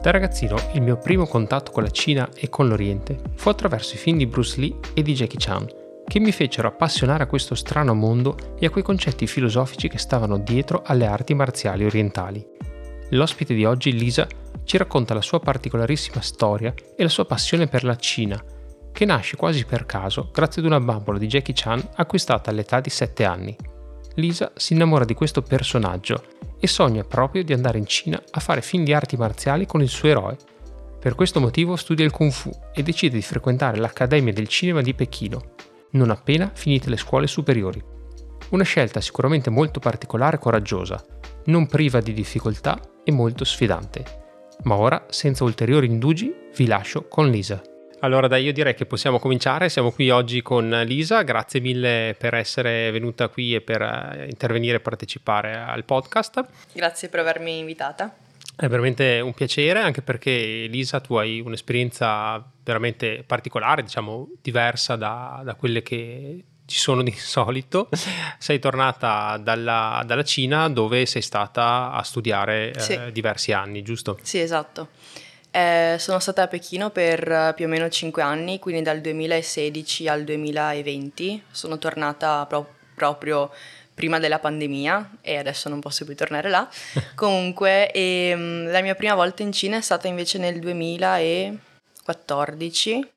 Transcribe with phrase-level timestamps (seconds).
[0.00, 3.98] Da ragazzino il mio primo contatto con la Cina e con l'Oriente fu attraverso i
[3.98, 5.68] film di Bruce Lee e di Jackie Chan,
[6.06, 10.38] che mi fecero appassionare a questo strano mondo e a quei concetti filosofici che stavano
[10.38, 12.42] dietro alle arti marziali orientali.
[13.10, 14.26] L'ospite di oggi, Lisa,
[14.64, 18.42] ci racconta la sua particolarissima storia e la sua passione per la Cina,
[18.92, 22.88] che nasce quasi per caso grazie ad una bambola di Jackie Chan acquistata all'età di
[22.88, 23.54] 7 anni.
[24.14, 26.24] Lisa si innamora di questo personaggio
[26.58, 29.88] e sogna proprio di andare in Cina a fare film di arti marziali con il
[29.88, 30.36] suo eroe.
[31.00, 34.94] Per questo motivo studia il Kung Fu e decide di frequentare l'Accademia del Cinema di
[34.94, 35.54] Pechino,
[35.92, 37.82] non appena finite le scuole superiori.
[38.50, 41.02] Una scelta sicuramente molto particolare e coraggiosa,
[41.44, 44.18] non priva di difficoltà e molto sfidante.
[44.64, 47.62] Ma ora, senza ulteriori indugi, vi lascio con Lisa.
[48.02, 49.68] Allora dai, io direi che possiamo cominciare.
[49.68, 54.76] Siamo qui oggi con Lisa, grazie mille per essere venuta qui e per eh, intervenire
[54.76, 56.46] e partecipare al podcast.
[56.72, 58.16] Grazie per avermi invitata.
[58.56, 65.42] È veramente un piacere, anche perché Lisa, tu hai un'esperienza veramente particolare, diciamo diversa da,
[65.44, 67.90] da quelle che ci sono di solito.
[68.38, 72.94] Sei tornata dalla, dalla Cina dove sei stata a studiare sì.
[72.94, 74.18] eh, diversi anni, giusto?
[74.22, 74.88] Sì, esatto.
[75.52, 80.06] Eh, sono stata a Pechino per uh, più o meno 5 anni, quindi dal 2016
[80.06, 81.42] al 2020.
[81.50, 83.50] Sono tornata pro- proprio
[83.92, 86.68] prima della pandemia e adesso non posso più tornare là.
[87.16, 93.10] Comunque, ehm, la mia prima volta in Cina è stata invece nel 2014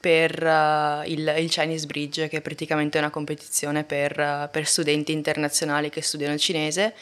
[0.00, 5.12] per uh, il, il, Chinese Bridge, che è praticamente una competizione per, uh, per studenti
[5.12, 6.94] internazionali che studiano il cinese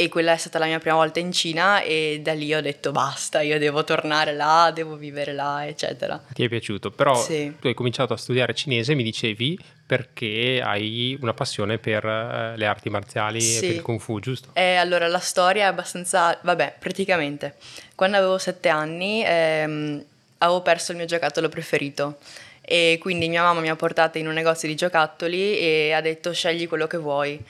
[0.00, 2.92] e quella è stata la mia prima volta in Cina e da lì ho detto
[2.92, 6.22] basta, io devo tornare là, devo vivere là, eccetera.
[6.32, 7.52] Ti è piaciuto, però sì.
[7.58, 12.66] tu hai cominciato a studiare cinese, mi dicevi, perché hai una passione per uh, le
[12.66, 13.56] arti marziali sì.
[13.56, 14.50] e per il kung fu, giusto?
[14.52, 17.56] Eh, allora la storia è abbastanza, vabbè, praticamente,
[17.96, 20.04] quando avevo sette anni ehm,
[20.38, 22.18] avevo perso il mio giocattolo preferito
[22.60, 26.32] e quindi mia mamma mi ha portata in un negozio di giocattoli e ha detto
[26.32, 27.44] scegli quello che vuoi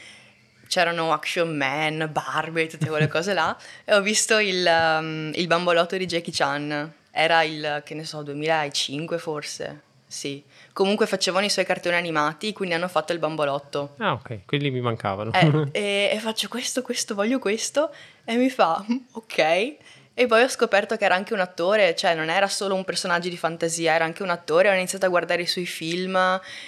[0.69, 5.97] c'erano Action Man, Barbie, tutte quelle cose là, e ho visto il, um, il bambolotto
[5.97, 6.93] di Jackie Chan.
[7.11, 9.83] Era il, che ne so, 2005 forse.
[10.07, 10.43] Sì.
[10.73, 13.95] Comunque facevano i suoi cartoni animati, quindi hanno fatto il bambolotto.
[13.99, 15.33] Ah, ok, quelli mi mancavano.
[15.33, 17.93] Eh, e, e, faccio questo, questo, voglio questo.
[18.25, 19.77] E mi fa, ok.
[20.21, 23.29] E poi ho scoperto che era anche un attore, cioè non era solo un personaggio
[23.29, 24.69] di fantasia, era anche un attore.
[24.69, 26.19] Ho iniziato a guardare i suoi film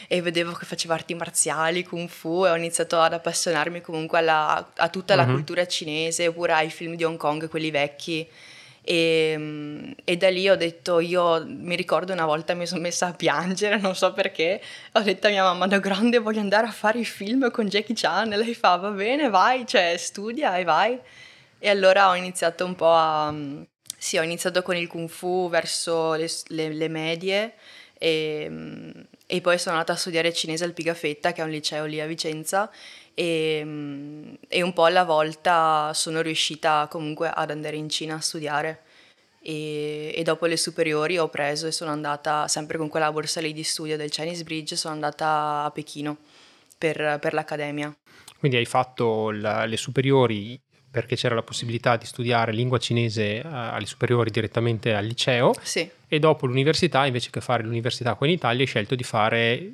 [0.07, 4.71] e vedevo che faceva arti marziali, kung fu e ho iniziato ad appassionarmi comunque alla,
[4.77, 5.33] a tutta la uh-huh.
[5.33, 8.25] cultura cinese, oppure ai film di Hong Kong, quelli vecchi.
[8.83, 13.15] E, e, da lì ho detto, io mi ricordo una volta mi sono messa a
[13.15, 14.63] piangere, non so perché,
[14.93, 17.97] ho detto a mia mamma da grande voglio andare a fare i film con Jackie
[17.97, 21.01] Chan e lei fa va bene vai, cioè studia e vai.
[21.63, 23.33] E allora ho iniziato un po' a...
[23.99, 27.55] Sì, ho iniziato con il kung fu verso le, le, le medie
[28.03, 28.51] e,
[29.27, 32.07] e, poi sono andata a studiare cinese al Pigafetta, che è un liceo lì a
[32.07, 32.71] Vicenza,
[33.13, 33.59] e,
[34.49, 38.85] e un po' alla volta sono riuscita comunque ad andare in Cina a studiare.
[39.43, 43.53] E, e, dopo le superiori ho preso e sono andata, sempre con quella borsa lì
[43.53, 46.17] di studio del Chinese Bridge, sono andata a Pechino
[46.79, 47.95] per, per l'accademia.
[48.39, 50.59] Quindi hai fatto la, le superiori
[50.91, 55.89] perché c'era la possibilità di studiare lingua cinese uh, alle superiori direttamente al liceo sì.
[56.09, 59.73] e dopo l'università invece che fare l'università qua in Italia hai scelto di fare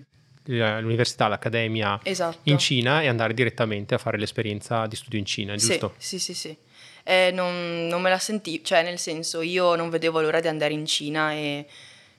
[0.48, 2.38] l'università, l'accademia esatto.
[2.44, 5.94] in Cina e andare direttamente a fare l'esperienza di studio in Cina, giusto?
[5.96, 6.56] Sì, sì, sì, sì.
[7.02, 10.72] Eh, non, non, me la sentivo, cioè nel senso io non vedevo l'ora di andare
[10.72, 11.66] in Cina e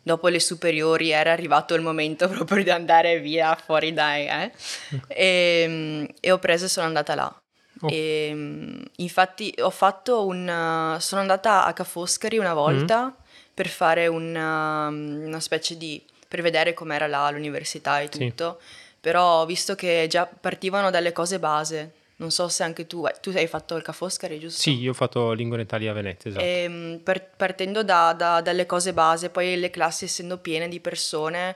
[0.01, 4.51] dopo le superiori era arrivato il momento proprio di andare via fuori dai, eh?
[5.07, 7.41] E, e ho preso e sono andata là.
[7.81, 7.89] Oh.
[7.89, 10.97] E, ehm, infatti ho fatto un...
[10.99, 13.23] sono andata a Ca' Foscari una volta mm.
[13.53, 16.01] per fare una, una, specie di...
[16.27, 18.67] per vedere com'era là l'università e tutto, sì.
[18.99, 21.91] però ho visto che già partivano dalle cose base.
[22.19, 24.61] Non so se anche tu, tu hai fatto il Ca' Foscari, giusto?
[24.61, 26.43] Sì, io ho fatto Lingua in Italia a Venezia, esatto.
[26.43, 30.79] E, ehm, per, partendo da, da, dalle cose base, poi le classi essendo piene di
[30.79, 31.55] persone,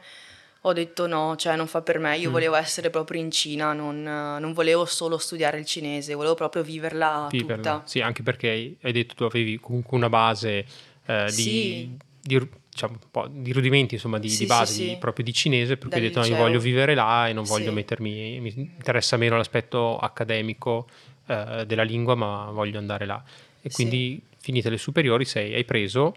[0.63, 2.31] ho detto no, cioè non fa per me, io Mm.
[2.33, 7.27] volevo essere proprio in Cina, non, non volevo solo studiare il cinese, volevo proprio viverla
[7.31, 7.55] Viverla.
[7.55, 7.81] tutta.
[7.85, 10.65] Sì, anche perché hai, detto tu avevi comunque una base
[11.05, 11.97] eh, di, Sì.
[12.21, 14.95] di diciamo, un po' di rudimenti, insomma, di, Sì, di base sì.
[14.99, 16.45] proprio di cinese, per cui hai detto no, io liceo.
[16.47, 20.87] voglio vivere là e non voglio mettermi, mi interessa meno l'aspetto accademico
[21.25, 23.21] eh, della lingua, ma voglio andare là.
[23.63, 26.15] E quindi finite le superiori sei, hai preso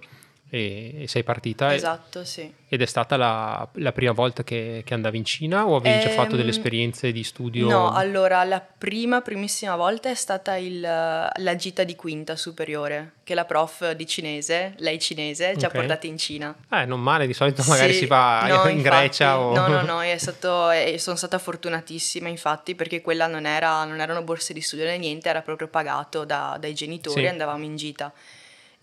[0.55, 2.53] e, e sei partita e- Esatto, sì.
[2.69, 6.11] ed è stata la, la prima volta che, che andavi in Cina o avevi già
[6.11, 7.69] fatto delle Ehm, esperienze di studio?
[7.69, 13.35] No, allora la prima, primissima volta è stata il- la gita di quinta superiore, che
[13.35, 16.55] la prof di cinese, lei cinese, ci ha portati in Cina.
[16.71, 19.55] Eh, non male, di solito magari Sì, si va no, in infatti, Grecia o...
[19.55, 24.01] No, no, no, è stato, e sono stata fortunatissima infatti perché quella non, era, non
[24.01, 27.27] erano borse di studio né niente, era proprio pagato da- dai genitori Sì.
[27.27, 28.13] e andavamo in gita.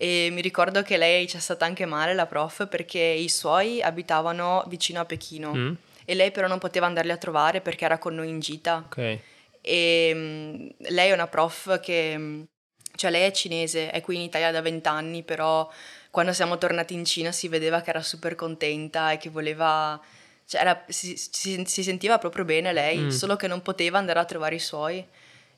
[0.01, 3.83] E mi ricordo che lei ci è stata anche male, la prof, perché i suoi
[3.83, 5.73] abitavano vicino a Pechino Mm,
[6.05, 8.83] e lei però non poteva andarli a trovare perché era con noi in gita.
[8.87, 9.17] ok.
[9.61, 12.41] E mm, lei è una prof che, mm,
[12.95, 15.69] cioè lei è cinese, è qui in Italia da vent'anni, però
[16.09, 20.01] quando siamo tornati in Cina si vedeva che era super contenta e che voleva,
[20.47, 23.09] cioè era- si, si- si sentiva proprio bene lei, Mm.
[23.09, 25.05] solo che non poteva andare a trovare i suoi.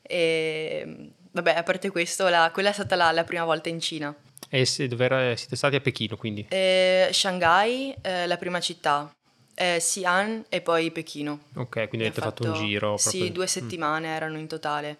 [0.02, 3.80] E mm, vabbè, a parte questo, la- quella è stata la, la prima volta in
[3.80, 4.14] Cina.
[4.54, 6.46] E se, dove siete stati a Pechino, quindi?
[6.48, 9.10] Eh, Shanghai, eh, la prima città,
[9.52, 11.40] eh, Xi'an e poi Pechino.
[11.56, 13.32] Ok, quindi avete Abbiamo fatto, un giro Sì, proprio...
[13.32, 14.96] due Mm, settimane erano in totale.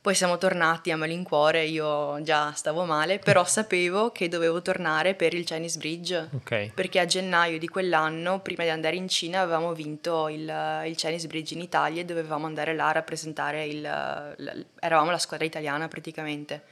[0.00, 5.34] Poi siamo tornati a malincuore, io già stavo male, però sapevo che dovevo tornare per
[5.34, 9.72] il Chinese Bridge, Ok, perché a gennaio di quell'anno, prima di andare in Cina, avevamo
[9.72, 10.42] vinto il,
[10.86, 13.80] il Chinese Bridge in Italia e dovevamo andare là a rappresentare il...
[13.80, 16.62] l- eravamo la squadra italiana praticamente.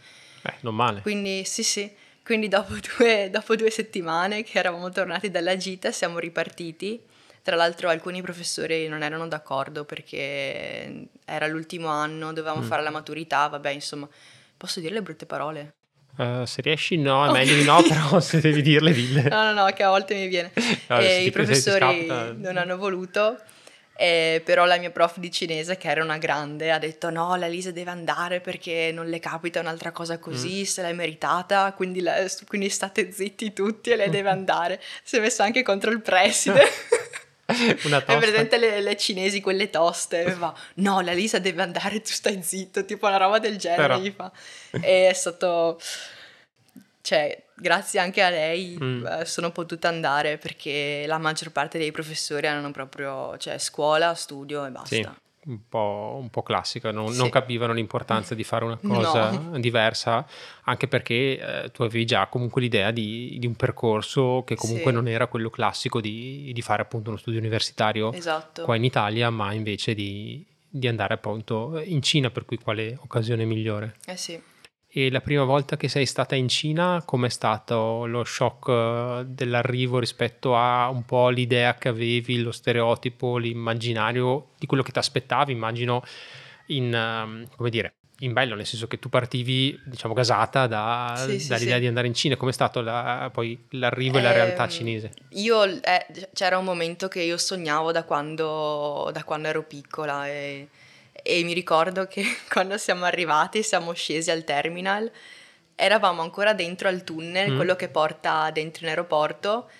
[0.45, 1.01] eh, non male.
[1.01, 2.03] Quindi sì, sì.
[2.25, 7.01] Quindi dopo due, dopo due settimane che eravamo tornati dalla gita siamo ripartiti.
[7.43, 12.67] Tra l'altro alcuni professori non erano d'accordo perché era l'ultimo anno, dovevamo Mm.
[12.67, 14.09] fare la maturità, vabbè, insomma.
[14.57, 15.75] Posso dire le brutte parole?
[16.17, 19.23] Eh, se riesci no, è meglio di no, però se devi dirle, dille.
[19.29, 20.53] No, no, no, che a volte mi viene.
[20.89, 23.39] No, E I professori non hanno voluto,
[23.97, 27.47] eh, però la mia prof di cinese, che era una grande, ha detto no, la
[27.47, 30.65] Lisa deve andare perché non le capita un'altra cosa così, Mm.
[30.65, 34.81] se l'è meritata, quindi, la- quindi state zitti tutti e lei deve andare.
[35.03, 36.63] Si è messa anche contro il preside.
[37.85, 38.17] Una È tosta.
[38.19, 42.43] presente le, le cinesi, quelle toste, e fa, no, la Lisa deve andare, tu stai
[42.43, 43.99] zitto, tipo una roba del genere Però.
[43.99, 44.33] gli fa.
[44.81, 45.79] E è stato,
[47.03, 49.07] cioè, grazie anche a lei Mm.
[49.07, 54.65] eh, sono potuta andare perché la maggior parte dei professori erano proprio, cioè, scuola, studio
[54.65, 54.95] e basta.
[54.95, 55.07] Sì,
[55.47, 57.19] un po', un po' classica, non, Sì.
[57.19, 59.59] non capivano l'importanza di fare una cosa No.
[59.61, 60.27] diversa,
[60.65, 64.97] anche perché eh, tu avevi già comunque l'idea di, di un percorso che comunque Sì.
[64.97, 68.65] non era quello classico di, di fare appunto uno studio universitario Esatto.
[68.65, 73.45] qua in Italia, ma invece di, di andare appunto in Cina, per cui quale occasione
[73.45, 73.97] migliore.
[74.07, 74.41] Eh sì.
[74.97, 79.99] E la prima volta che sei stata in Cina, com'è stato lo shock eh, dell'arrivo
[79.99, 85.51] rispetto a un po' l'idea che avevi, lo stereotipo, l'immaginario di quello che ti aspettavi,
[85.51, 86.05] immagino
[86.67, 91.41] in, ehm, come dire, in bello, nel senso che tu partivi, diciamo, gasata da- Sì,
[91.41, 91.81] sì, dall'idea sì.
[91.81, 92.37] di andare in Cina.
[92.37, 95.13] Com'è stato la- poi l'arrivo e la realtà Ehm, cinese?
[95.31, 100.69] Io, eh, c'era un momento che io sognavo da quando, da quando ero piccola e,
[101.27, 102.23] e mi ricordo che
[102.53, 105.11] quando siamo arrivati, siamo scesi al terminal,
[105.75, 107.57] eravamo ancora dentro al tunnel, Mm.
[107.57, 109.71] quello che porta dentro in aeroporto.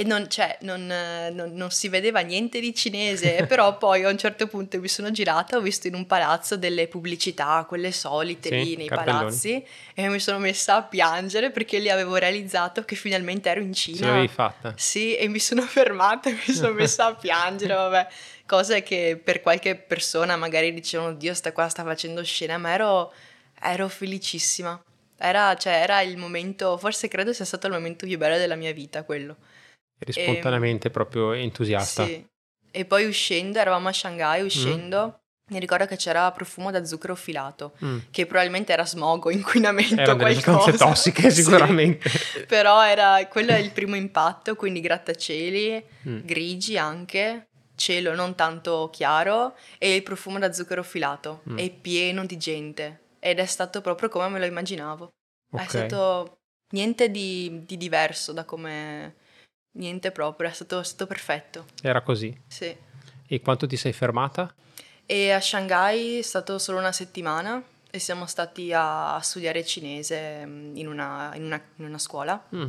[0.00, 4.18] E- non, cioè, non, non- non si vedeva niente di cinese, però poi a un
[4.18, 8.54] certo punto mi sono girata, ho visto in un palazzo delle pubblicità, quelle solite Sì,
[8.54, 9.22] lì nei cartelloni.
[9.22, 13.72] palazzi, e mi sono messa a piangere perché lì avevo realizzato che finalmente ero in
[13.72, 14.06] Ce Cina.
[14.06, 14.72] l'avevi fatta?
[14.76, 18.08] Sì, e mi sono fermata e mi sono messa a piangere, vabbè,
[18.46, 23.12] cose che per qualche persona magari dicevano, Dio, sta qua, sta facendo scena, ma ero,
[23.60, 24.80] ero felicissima.
[25.18, 28.72] Era, cioè, era il momento, forse credo sia stato il momento più bello della mia
[28.72, 29.36] vita, quello.
[29.98, 32.04] Eri Ehm, spontaneamente proprio entusiasta.
[32.06, 32.24] Sì.
[32.70, 37.72] E poi uscendo, eravamo a Shanghai, uscendo, mi ricordo che c'era profumo da zucchero filato,
[37.82, 37.98] Mm.
[38.10, 40.70] che probabilmente era smog o inquinamento, Erano delle qualcosa.
[40.72, 41.42] sostanze tossiche Sì.
[41.42, 42.10] sicuramente.
[42.46, 46.20] Però era, quello è il primo impatto, quindi grattacieli, Mm.
[46.24, 51.58] grigi anche, cielo non tanto chiaro e il profumo da zucchero filato Mm.
[51.58, 53.00] e pieno di gente.
[53.18, 55.08] Ed è stato proprio come me lo immaginavo.
[55.50, 55.68] È Ok.
[55.68, 56.38] stato
[56.72, 59.14] niente di, di diverso da come...
[59.76, 62.34] Niente proprio, è stato, è stato perfetto, Era così.
[62.46, 62.74] sì.
[63.28, 64.54] E quanto ti sei fermata?
[65.04, 70.76] E a Shanghai è stato solo una settimana e siamo stati a, studiare cinese mm,
[70.76, 72.42] in una, in una- in una scuola.
[72.54, 72.66] Mm.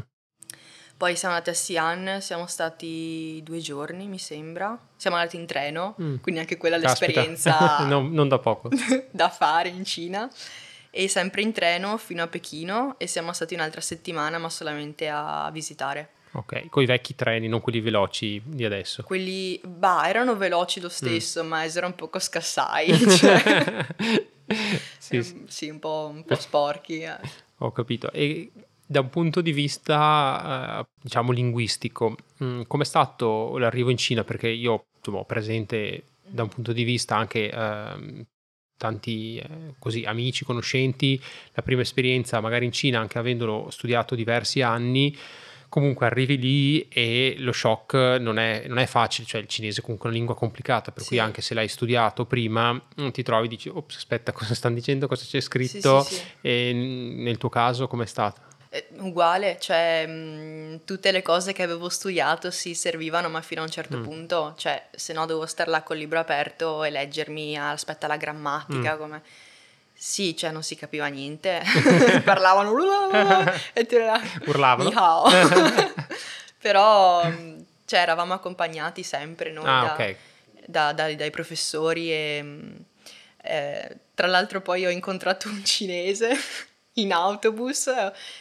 [0.98, 4.78] Poi siamo andati a Xi'an, siamo stati due giorni, mi sembra.
[4.96, 6.16] Siamo andati in treno, mm.
[6.18, 8.70] quindi anche quella è l'esperienza non, non da poco
[9.12, 10.30] da fare in Cina.
[10.90, 15.50] E sempre in treno fino a Pechino e siamo stati un'altra settimana, ma solamente a
[15.54, 16.10] visitare.
[16.38, 19.02] Ok, con i vecchi treni, non quelli veloci di adesso.
[19.02, 21.48] Quelli, bah, erano veloci lo stesso, mm.
[21.48, 22.94] ma erano un poco scassai.
[23.18, 23.86] Cioè...
[25.00, 25.44] sì, sì.
[25.48, 27.00] sì, un po', un po sporchi.
[27.00, 27.18] Eh.
[27.58, 28.12] Ho capito.
[28.12, 28.52] E
[28.86, 34.24] da un punto di vista, eh, diciamo, linguistico, mm, com'è stato l'arrivo in Cina?
[34.24, 38.26] Perché io insomma, ho presente da un punto di vista anche eh,
[38.78, 41.20] tanti eh, così, amici, conoscenti,
[41.54, 45.18] la prima esperienza magari in Cina, anche avendolo studiato diversi anni,
[45.70, 49.84] comunque arrivi lì e lo shock non è, non è, facile, cioè il cinese è
[49.84, 51.10] comunque una lingua complicata, per sì.
[51.10, 54.76] cui anche se l'hai studiato prima mm, ti trovi e dici, ops, aspetta, cosa stanno
[54.76, 58.42] dicendo, cosa c'è scritto, sì, sì, e nel tuo caso com'è stato?
[58.98, 63.64] Uguale, cioè mh, mm, tutte le cose che avevo studiato si servivano, ma fino a
[63.64, 64.04] un certo mm.
[64.04, 68.96] punto, cioè se no dovevo stare là col libro aperto e leggermi, aspetta la grammatica,
[68.96, 68.98] mm.
[68.98, 69.22] come...
[70.00, 71.62] Sì, cioè non si capiva niente,
[72.24, 72.72] parlavano
[73.74, 74.92] e ti urlavano.
[76.62, 77.24] Però
[77.86, 80.18] cioè, eravamo accompagnati sempre noi ah, da, okay.
[80.66, 82.46] da, da, dai professori e
[83.42, 86.36] eh, tra l'altro poi ho incontrato un cinese
[86.98, 87.90] in autobus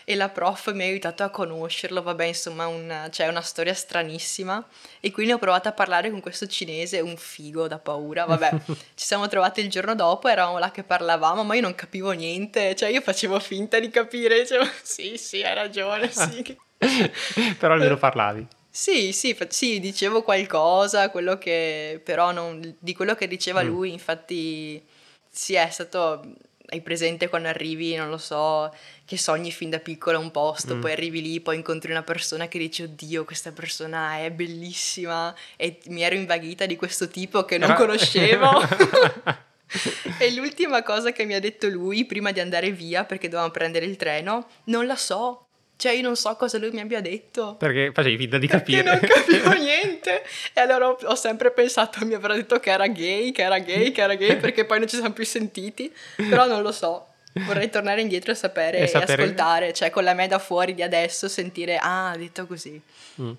[0.04, 4.64] e la prof mi ha aiutato a conoscerlo, vabbè insomma un, cioè una storia stranissima
[5.00, 8.50] e quindi ho provato a parlare con questo cinese, un figo da paura, vabbè
[8.94, 12.74] ci siamo trovati il giorno dopo, eravamo là che parlavamo ma io non capivo niente,
[12.74, 16.56] cioè io facevo finta di capire, dicevo sì sì hai ragione, sì.
[17.58, 18.46] Però almeno parlavi.
[18.68, 23.66] Sì, sì, sì, dicevo qualcosa, quello che, però non, di quello che diceva mm.
[23.66, 24.84] lui, infatti
[25.30, 26.22] sì, è stato
[26.68, 30.80] hai presente quando arrivi, non lo so, che sogni fin da piccola un posto, mm.
[30.80, 35.78] poi arrivi lì, poi incontri una persona che dici oddio, questa persona è bellissima e
[35.86, 38.50] mi ero invaghita di questo tipo che non conoscevo.
[40.18, 43.86] e l'ultima cosa che mi ha detto lui prima di andare via, perché dovevamo prendere
[43.86, 45.45] il treno, non la so,
[45.76, 47.54] cioè, io non so cosa lui mi abbia detto.
[47.56, 48.82] Perché facevi finta di capire.
[48.82, 50.22] Perché non capivo niente.
[50.54, 53.92] E allora ho, ho, sempre pensato, mi avrà detto che era gay, che era gay,
[53.92, 55.92] che era gay, perché poi non ci siamo più sentiti.
[56.16, 57.08] Però non lo so.
[57.44, 59.22] Vorrei tornare indietro e sapere e, e sapere...
[59.22, 62.80] ascoltare, cioè con la me da fuori di adesso sentire, ah, ha detto così.
[63.20, 63.32] Mm.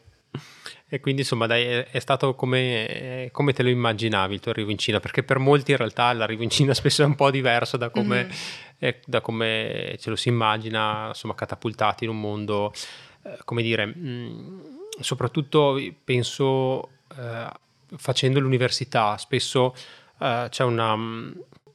[0.89, 4.77] E quindi insomma dai, è stato come, come, te lo immaginavi il tuo arrivo in
[4.77, 7.89] Cina, perché per molti in realtà l'arrivo in Cina spesso è un po' diverso da
[7.89, 8.37] come, mm-hmm.
[8.79, 12.73] Eh, da come ce lo si immagina, insomma catapultati in un mondo,
[13.23, 14.59] eh, come dire, mh, mm,
[14.99, 17.49] soprattutto penso eh,
[17.95, 19.73] facendo l'università, spesso
[20.19, 20.95] eh, c'è una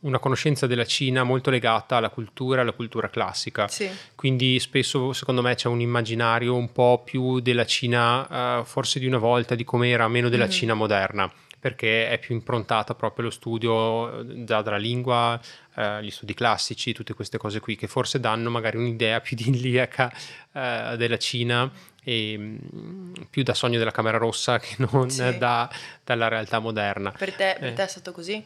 [0.03, 3.69] una conoscenza della Cina molto legata alla cultura, alla cultura classica.
[3.69, 3.89] Sì.
[4.15, 9.07] Quindi spesso, secondo me, c'è un immaginario un po' più della Cina, uh, forse di
[9.07, 10.53] una volta, di com'era, meno della mm-hmm.
[10.53, 11.33] Cina moderna
[11.63, 15.41] perché è più improntata proprio allo studio eh, già dalla lingua,
[15.77, 20.13] eh, gli studi classici, tutte queste cose qui che forse danno magari un'idea più idilliaca
[20.51, 21.71] eh, della Cina
[22.03, 25.39] e mm, più da sogno della Camera Rossa che non sì.
[25.39, 25.71] da,
[26.03, 27.13] dalla realtà moderna.
[27.13, 27.73] Per te, per eh.
[27.75, 28.45] te, è stato così?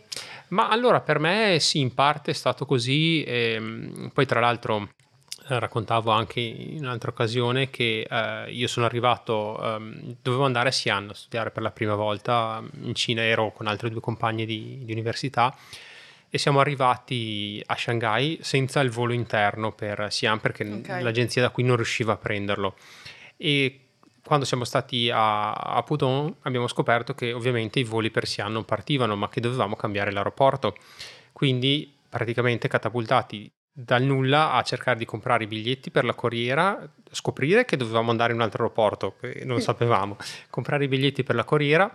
[0.49, 4.91] Ma allora per me sì, in parte è stato così, e, mh, poi tra l'altro
[5.49, 11.11] raccontavo anche in un'altra occasione che eh, io sono arrivato, um, dovevo andare a Xi'an
[11.11, 14.93] a studiare per la prima volta in Cina, ero con altre due compagne di, di
[14.93, 15.55] università
[16.29, 21.03] e siamo arrivati a Shanghai senza il volo interno per Xi'an perché okay.
[21.03, 22.75] l'agenzia da qui non riusciva a prenderlo.
[23.37, 23.81] E
[24.25, 28.65] quando siamo stati a, a Pudong abbiamo scoperto che ovviamente i voli per Xi'an non
[28.65, 30.75] partivano ma che dovevamo cambiare l'aeroporto.
[31.33, 37.66] Quindi praticamente catapultati dal nulla a cercare di comprare i biglietti per la corriera, scoprire
[37.66, 40.16] che dovevamo andare in un altro aeroporto, che non sapevamo,
[40.49, 41.95] comprare i biglietti per la corriera,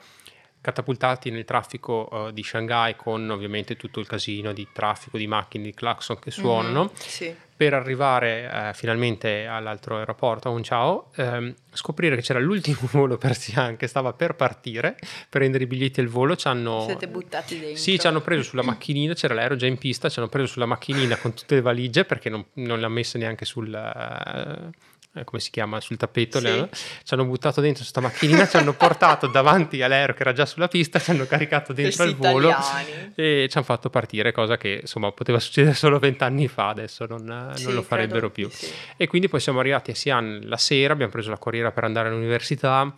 [0.62, 5.64] catapultati nel traffico uh, di Shanghai con ovviamente tutto il casino di traffico di macchine,
[5.64, 7.36] di clacson che suonano, mm-hmm, sì.
[7.56, 13.76] per arrivare uh, finalmente all'altro aeroporto, a Hongqiao, um, scoprire che c'era l'ultimo volo persiano
[13.76, 14.98] che stava per partire,
[15.30, 16.84] prendere i biglietti al volo, ci hanno...
[16.86, 17.78] Siete buttati dentro.
[17.78, 20.68] Sì, ci hanno preso sulla macchinina, c'era l'aereo già in pista, ci hanno preso sulla
[20.68, 23.68] macchinina con tutte le valigie perché non, non le ha messe neanche sul...
[23.68, 24.70] Uh,
[25.14, 26.46] eh, come si chiama, sul tappeto, sì.
[26.46, 30.46] le, ci hanno buttato dentro questa macchinina, ci hanno portato davanti all'aereo che era già
[30.46, 33.14] sulla pista, ci hanno caricato dentro il volo italiani.
[33.16, 37.52] e ci hanno fatto partire, cosa che insomma poteva succedere solo vent'anni fa, adesso non,
[37.56, 38.50] sì, non lo farebbero più.
[38.50, 38.72] Sì.
[38.96, 42.08] E quindi poi siamo arrivati a Xi'an la sera, abbiamo preso la corriera per andare
[42.08, 42.94] all'università,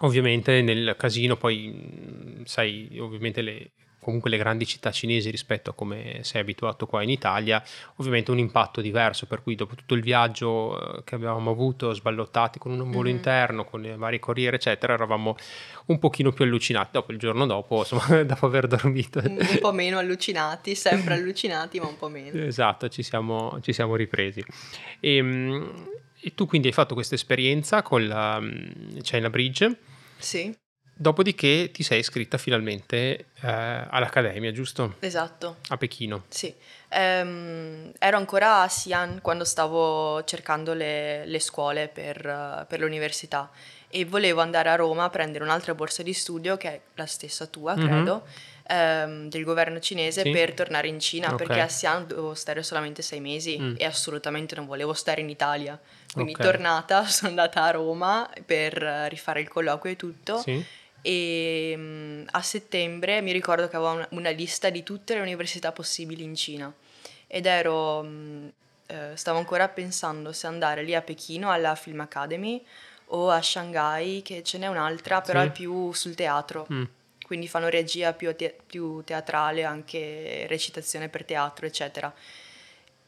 [0.00, 3.70] ovviamente nel casino poi sai, ovviamente le
[4.06, 7.60] comunque le grandi città cinesi rispetto a come sei abituato qua in Italia,
[7.96, 12.60] ovviamente un impatto diverso, per cui dopo tutto il viaggio eh, che avevamo avuto sballottati
[12.60, 13.16] con un volo mm-hmm.
[13.16, 15.34] interno, con le varie corriere eccetera, eravamo
[15.86, 16.90] un pochino più allucinati.
[16.92, 19.20] Dopo il giorno dopo, insomma, dopo aver dormito.
[19.24, 22.40] Un po' meno allucinati, sempre allucinati, ma un po' meno.
[22.40, 24.44] Esatto, ci siamo, ci siamo ripresi.
[25.00, 25.88] E, ehm,
[26.20, 29.76] e, tu quindi hai fatto questa esperienza con la mm, China Bridge.
[30.16, 30.56] Sì.
[30.98, 34.94] Dopodiché ti sei iscritta finalmente eh, all'Accademia, giusto?
[35.00, 35.56] Esatto.
[35.68, 36.24] A Pechino.
[36.28, 36.54] Sì.
[36.88, 43.50] Um, ero ancora a Xi'an quando stavo cercando le, le scuole per, per, l'università
[43.88, 47.44] e volevo andare a Roma a prendere un'altra borsa di studio, che è la stessa
[47.44, 47.86] tua, mm-hmm.
[47.86, 48.26] credo,
[48.70, 50.30] um, del governo cinese, sì.
[50.30, 51.46] per tornare in Cina, okay.
[51.46, 53.74] perché a Xi'an dovevo stare solamente sei mesi mm.
[53.76, 55.78] e assolutamente non volevo stare in Italia.
[56.10, 56.46] Quindi okay.
[56.46, 58.72] tornata sono andata a Roma per
[59.10, 60.38] rifare il colloquio e tutto.
[60.38, 65.20] Sì e um, a settembre mi ricordo che avevo una, una, lista di tutte le
[65.20, 66.72] università possibili in Cina
[67.28, 68.50] ed ero, um,
[68.86, 72.60] eh, stavo ancora pensando se andare lì a Pechino alla Film Academy
[73.10, 75.46] o a Shanghai che ce n'è un'altra però sì.
[75.46, 76.66] è più sul teatro.
[76.72, 76.84] Mm.
[77.24, 82.12] Quindi fanno regia più, te- più teatrale, anche recitazione per teatro, eccetera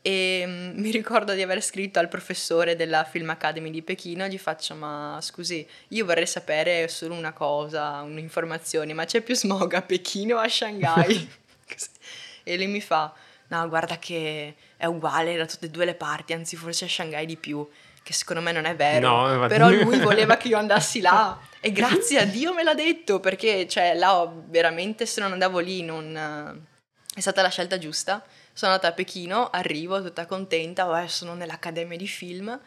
[0.02, 4.38] e um, mi ricordo di aver scritto al professore della Film Academy di Pechino gli
[4.38, 9.82] faccio ma scusi io vorrei sapere solo una cosa un'informazione ma c'è più smog a
[9.82, 11.28] Pechino o a Shanghai?
[12.48, 13.12] E lui mi fa
[13.48, 17.26] no guarda che è uguale da tutte e due le parti anzi forse a Shanghai
[17.26, 17.68] di più
[18.08, 19.36] che secondo me non è vero.
[19.36, 21.38] No, però lui voleva che io andassi là.
[21.60, 25.82] E grazie a Dio me l'ha detto perché cioè là veramente se non andavo lì
[25.82, 26.66] non
[27.14, 28.24] è stata la scelta giusta
[28.58, 32.58] sono andata a Pechino, arrivo tutta contenta, oh, sono nell'accademia di film,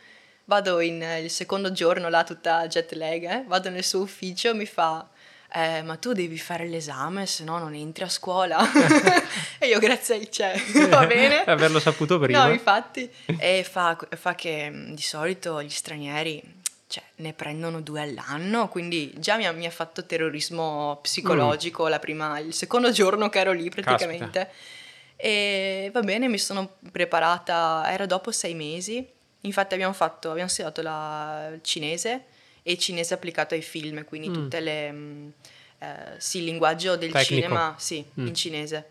[0.45, 3.43] vado in, il secondo giorno là tutta jet lag, eh?
[3.45, 5.05] vado nel suo ufficio, mi fa...
[5.53, 8.57] Eh, ma tu devi fare l'esame, se no non entri a scuola.
[9.59, 11.43] e io grazie al cielo, va bene?
[11.43, 12.45] Averlo saputo prima.
[12.45, 13.11] No, infatti.
[13.37, 16.41] E fa, fa che mm, di solito gli stranieri
[16.87, 21.95] cioè, ne prendono due all'anno, quindi già mi ha, mi ha fatto terrorismo psicologico mm.
[21.99, 24.47] prima, il secondo giorno che ero lì praticamente.
[24.47, 24.79] Caspita.
[25.23, 29.07] E va bene, mi sono preparata, era dopo sei mesi,
[29.41, 32.25] infatti abbiamo fatto, abbiamo studiato la cinese
[32.63, 34.33] e cinese applicato ai film, quindi mm.
[34.33, 35.29] tutte le, mm,
[35.77, 37.41] eh, sì, il linguaggio del Tecnico.
[37.41, 38.25] cinema, sì, mm.
[38.25, 38.85] in cinese.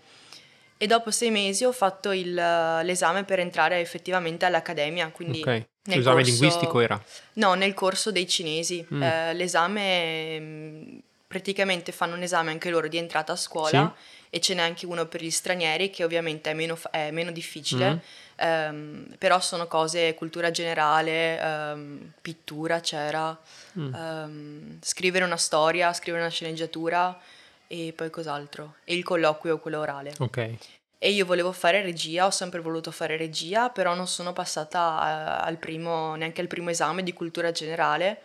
[0.76, 5.40] E dopo sei mesi ho fatto il, l'esame per entrare effettivamente all'accademia, quindi...
[5.40, 7.04] Ok, l'esame corso, linguistico era?
[7.34, 8.86] No, nel corso dei cinesi.
[8.94, 9.02] Mm.
[9.02, 10.98] Eh, l'esame, mm,
[11.30, 13.94] praticamente fanno un esame anche loro di entrata a scuola.
[13.96, 17.32] Sì e ce n'è anche uno per gli stranieri che ovviamente è meno, è meno
[17.32, 17.98] difficile, mm.
[18.36, 23.36] ehm, però sono cose, cultura generale, ehm, pittura c'era,
[23.76, 23.94] mm.
[23.94, 27.18] ehm, scrivere una storia, scrivere una sceneggiatura
[27.66, 30.14] e poi cos'altro, e il colloquio, quello orale.
[30.18, 30.54] Ok.
[31.02, 35.56] E io volevo fare regia, ho sempre voluto fare regia, però non sono passata al
[35.56, 38.20] primo, neanche al primo esame di cultura generale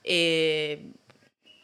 [0.00, 0.92] e,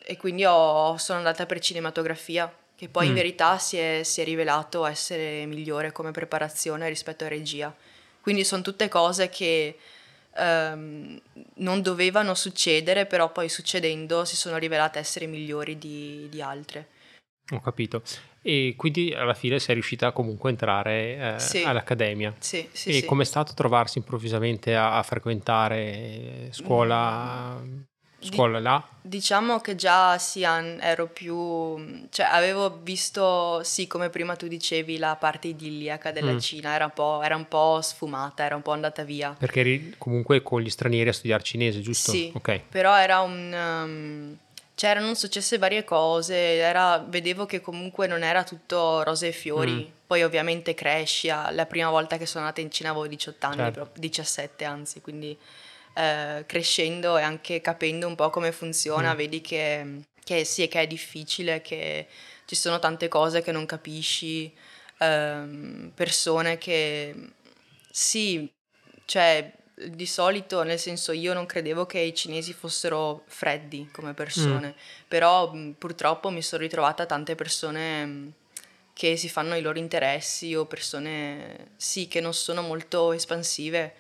[0.09, 3.09] e quindi ho, sono andata per cinematografia che poi mm.
[3.09, 7.75] in verità si è, si è, rivelato essere migliore come preparazione rispetto a regia.
[8.21, 9.77] Quindi sono tutte cose che
[10.37, 11.21] um,
[11.55, 16.89] non dovevano succedere, però poi succedendo si sono rivelate essere migliori di, di altre.
[17.51, 18.03] Ho capito.
[18.43, 21.65] E quindi alla fine sei riuscita comunque a entrare eh, sì.
[21.65, 22.33] all'accademia.
[22.39, 22.91] Sì, sì.
[22.91, 23.05] E sì.
[23.07, 27.59] com'è stato trovarsi improvvisamente a, a frequentare scuola?
[27.61, 27.81] Mm
[28.33, 28.89] scuola là?
[29.01, 32.07] Diciamo che già Sian ero più...
[32.11, 36.39] cioè avevo visto, sì, come prima tu dicevi, la parte idilliaca della mm.
[36.39, 39.35] Cina, era un, po', era un po' sfumata, era un po' andata via.
[39.39, 42.11] Perché eri comunque con gli stranieri a studiare cinese, giusto?
[42.11, 42.63] Sì, okay.
[42.69, 43.53] però era un...
[43.53, 44.37] Um,
[44.77, 49.73] c'erano successe varie cose, era, vedevo che comunque non era tutto rose e fiori.
[49.73, 49.95] Mm.
[50.07, 53.91] Poi ovviamente cresci, la prima volta che sono andata in Cina avevo 18 anni, certo.
[53.95, 55.37] 17 anzi, quindi
[55.97, 59.17] eh, crescendo e anche capendo un po' come funziona, mm.
[59.17, 62.07] vedi che, che sì, che è difficile, che
[62.45, 64.53] ci sono tante cose che non capisci,
[64.99, 67.15] ehm, persone che
[67.91, 68.51] sì,
[69.07, 74.69] cioè di solito, nel senso io non credevo che i cinesi fossero freddi come persone,
[74.69, 75.07] mm.
[75.09, 78.33] però purtroppo mi sono ritrovata tante persone
[78.93, 83.95] che si fanno i loro interessi o persone sì che non sono molto espansive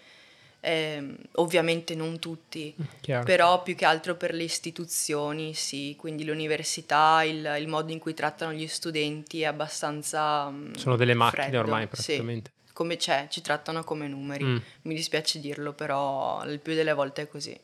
[0.61, 3.25] eh, ovviamente non tutti, mm, Chiaro.
[3.25, 8.15] però più che altro per le istituzioni, sì, quindi l'università, il, il, modo in cui
[8.15, 10.51] trattano gli studenti è abbastanza...
[10.51, 11.59] Mm, Sono delle macchine freddo.
[11.61, 12.51] ormai praticamente.
[12.53, 12.73] Sì.
[12.73, 14.57] Come c'è, ci trattano come numeri, mm.
[14.83, 17.59] mi dispiace dirlo, però il più delle volte è così.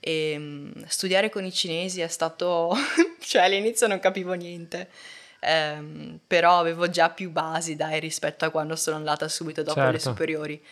[0.00, 2.74] E, um, studiare con i cinesi è stato...
[3.20, 4.88] cioè all'inizio non capivo niente.
[5.40, 9.92] ehm, però avevo già più basi dai rispetto a quando sono andata subito dopo certo.
[9.92, 10.62] le superiori.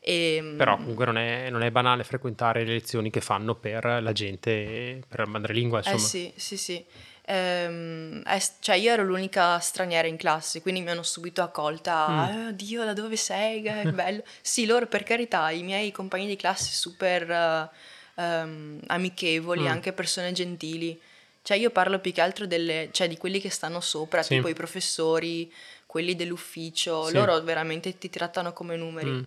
[0.00, 3.84] E, ehm, Però comunque non è, non è, banale frequentare le lezioni che fanno per
[4.02, 5.96] la gente, per la madrelingua, insomma.
[5.96, 6.84] Eh sì, sì, sì.
[7.26, 12.46] Ehm, eh, cioè io ero l'unica straniera in classe, quindi mi hanno subito accolta, mm.
[12.46, 13.62] oh, Dio, da dove sei?
[13.62, 14.22] Che bello.
[14.40, 17.70] sì, loro per carità, i miei compagni di classe super
[18.16, 19.66] uh, um, amichevoli, mm.
[19.66, 20.98] anche persone gentili.
[21.42, 24.36] Cioè io parlo più che altro delle, cioè, di quelli che stanno sopra, sì.
[24.36, 25.50] tipo i professori,
[25.86, 27.14] quelli dell'ufficio, sì.
[27.14, 29.10] loro veramente ti trattano come numeri.
[29.10, 29.22] Mm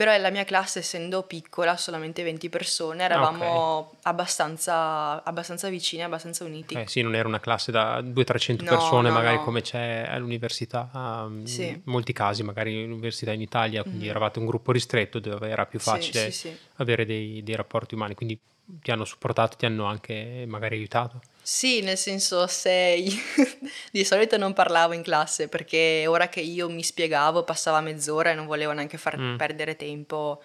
[0.00, 3.98] però la mia classe essendo piccola, solamente 20 persone, eravamo okay.
[4.04, 6.72] abbastanza, abbastanza vicini, abbastanza uniti.
[6.72, 9.44] Eh sì, non era una classe da 200-300 no, persone no, magari no.
[9.44, 11.66] come c'è all'università, um, sì.
[11.66, 14.08] in molti casi magari all'università in Italia, quindi mm.
[14.08, 18.14] eravate un gruppo ristretto dove era più facile sì, sì, avere dei, dei rapporti umani,
[18.14, 18.40] quindi
[18.80, 21.20] ti hanno supportato, ti hanno anche magari aiutato.
[21.52, 23.02] Sì, nel senso se
[23.90, 28.34] di solito non parlavo in classe perché ora che io mi spiegavo passava mezz'ora e
[28.34, 29.36] non volevo neanche far mm.
[29.36, 30.40] perdere tempo.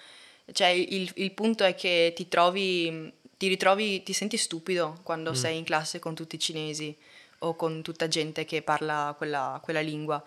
[0.52, 5.36] Cioè il, il, punto è che ti trovi, ti ritrovi, ti senti stupido quando mm.
[5.36, 6.98] sei in classe con tutti i cinesi
[7.40, 10.22] o con tutta gente che parla quella, quella lingua.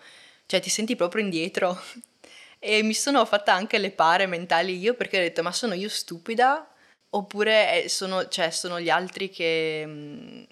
[0.45, 1.77] Cioè ti senti proprio indietro.
[2.57, 5.89] e mi sono fatta anche le pare mentali io perché ho detto ma sono io
[5.89, 6.65] stupida
[7.09, 10.43] oppure sono, cioè, sono gli altri che mm,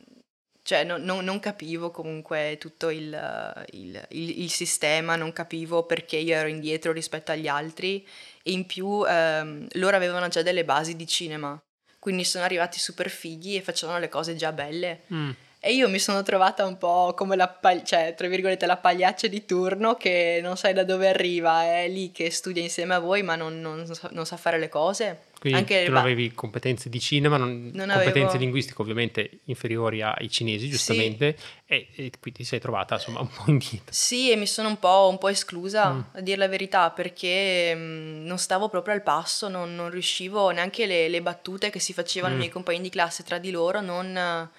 [0.67, 6.17] cioè no, no, non capivo comunque tutto il, il, il, il, sistema, non capivo perché
[6.17, 8.05] io ero indietro rispetto agli altri
[8.43, 11.57] e in più ehm, loro avevano già delle basi di cinema,
[11.99, 15.03] quindi sono arrivati super fighi e facevano le cose già belle.
[15.13, 15.29] Mm.
[15.61, 19.27] E io mi sono trovata un po' come la, pag- cioè, tra virgolette, la pagliaccia
[19.27, 23.23] di turno che non sai da dove arriva, è lì che studia insieme a voi
[23.23, 25.26] ma non, non, non sa fare le cose.
[25.39, 28.37] Quindi Anche tu non avevi competenze di cinema, non, non competenze avevo...
[28.39, 31.45] linguistiche ovviamente inferiori ai cinesi, giustamente, sì.
[31.65, 33.91] e, e, quindi ti sei trovata insomma un po' indietro.
[33.91, 36.01] Sì, e mi sono un po', un po esclusa, mm.
[36.13, 40.49] a dire la verità, perché mh, mm, non stavo proprio al passo, non, non riuscivo
[40.49, 42.37] neanche le, le, battute che si facevano mm.
[42.37, 44.49] i miei compagni di classe tra di loro, non...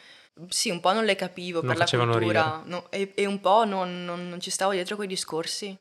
[0.50, 3.64] Sì, un po' non le capivo non per la cultura no, e, e, un po'
[3.64, 5.76] non, non, non ci stavo dietro quei discorsi.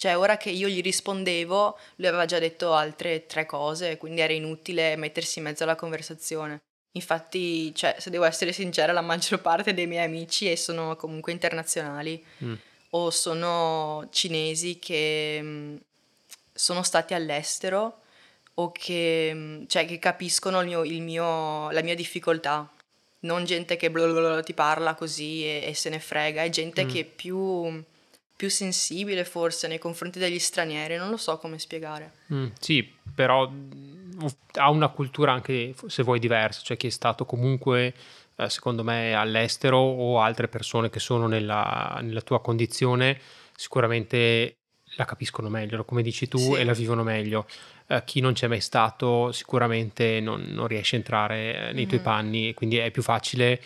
[0.00, 4.32] Cioè, ora che io gli rispondevo, lui aveva già detto altre tre cose, quindi era
[4.32, 6.62] inutile mettersi in mezzo alla conversazione.
[6.92, 12.24] Infatti, cioè, se devo essere sincera, la maggior parte dei miei amici sono comunque internazionali
[12.42, 12.54] mm.
[12.92, 15.76] o sono cinesi che mh, mm,
[16.54, 18.00] sono stati all'estero
[18.54, 22.66] o che, mh, mm, cioè, che capiscono il mio, il mio, la mia difficoltà.
[23.20, 26.88] Non gente che blablabla ti parla così e, e, se ne frega, è gente mm.
[26.88, 27.84] che più
[28.40, 32.12] più sensibile forse nei confronti degli stranieri, non lo so come spiegare.
[32.32, 34.24] Mm, sì, però mm,
[34.54, 37.92] ha una cultura anche, se vuoi, diversa, cioè chi è stato comunque,
[38.36, 43.20] eh, secondo me, all'estero o altre persone che sono nella, nella tua condizione,
[43.54, 44.54] sicuramente
[44.96, 46.54] la capiscono meglio, come dici tu, sì.
[46.54, 47.46] e la vivono meglio.
[47.88, 51.88] Uh, chi non c'è mai stato sicuramente non, non riesce a entrare nei mm-hmm.
[51.88, 53.60] tuoi panni, quindi è più facile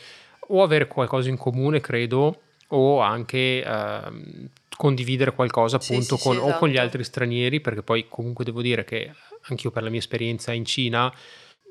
[0.48, 2.40] o avere qualcosa in comune, credo,
[2.74, 6.54] o anche uh, condividere qualcosa appunto sì, con, sì, esatto.
[6.54, 6.86] o con gli esatto.
[6.86, 9.12] altri stranieri, perché poi comunque devo dire che
[9.48, 11.12] anch'io per la mia esperienza in Cina,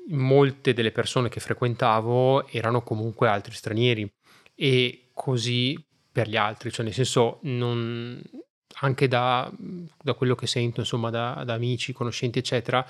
[0.08, 4.10] molte delle persone che frequentavo erano comunque altri stranieri
[4.54, 8.22] e così per gli altri, cioè nel senso non,
[8.80, 9.50] anche da,
[10.02, 12.86] da, quello che sento insomma da, da, amici, conoscenti eccetera,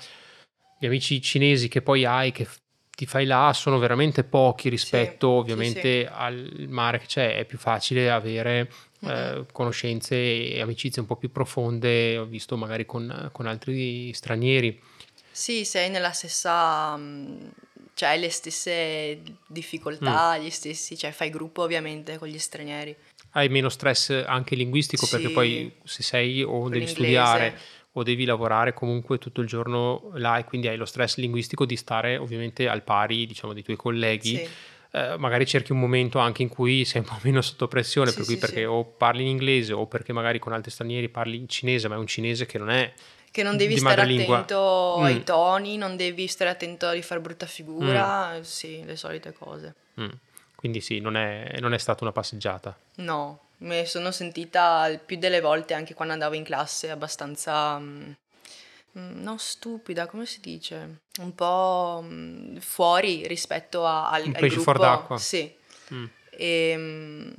[0.79, 2.47] gli amici cinesi che poi hai che
[2.95, 6.09] ti fai là sono veramente pochi rispetto sì, ovviamente sì, sì.
[6.11, 11.31] al mare che c'è, è più facile avere eh, conoscenze e amicizie un po' più
[11.31, 14.81] profonde, ho visto magari con, con altri stranieri.
[15.29, 17.47] Sì, sei nella stessa, mm,
[17.93, 20.41] cioè hai le stesse difficoltà, mm.
[20.41, 22.95] gli stessi, cioè fai gruppo ovviamente con gli stranieri.
[23.31, 27.59] Hai meno stress anche linguistico perché poi se sei o devi studiare
[27.97, 31.75] o devi lavorare comunque tutto il giorno là e quindi hai lo stress linguistico di
[31.75, 34.37] stare ovviamente al pari diciamo dei tuoi colleghi.
[34.37, 34.49] Sì
[34.95, 38.15] eh, magari cerchi un momento anche in cui sei un po' meno sotto pressione, sì,
[38.15, 41.35] per cui sì, perché o parli in inglese o perché magari con altri stranieri parli
[41.35, 42.93] in cinese, ma è un cinese che non è
[43.29, 45.03] che non devi stare attento mm.
[45.03, 48.41] ai toni, non devi stare attento a rifare brutta figura, mm.
[48.43, 49.75] sì, le solite cose.
[49.99, 50.07] Mm.
[50.55, 52.77] Quindi sì, non è, non è, stata una passeggiata.
[52.95, 58.11] No, mi sono sentita più delle volte anche quando andavo in classe abbastanza mm,
[58.97, 61.01] Mm, non stupida, come si dice?
[61.19, 64.61] Un po' mm, fuori rispetto a, al, Un al gruppo.
[64.61, 65.17] fuori d'acqua.
[65.17, 65.53] Sì.
[65.93, 66.05] Mm.
[66.29, 67.33] E, ehm,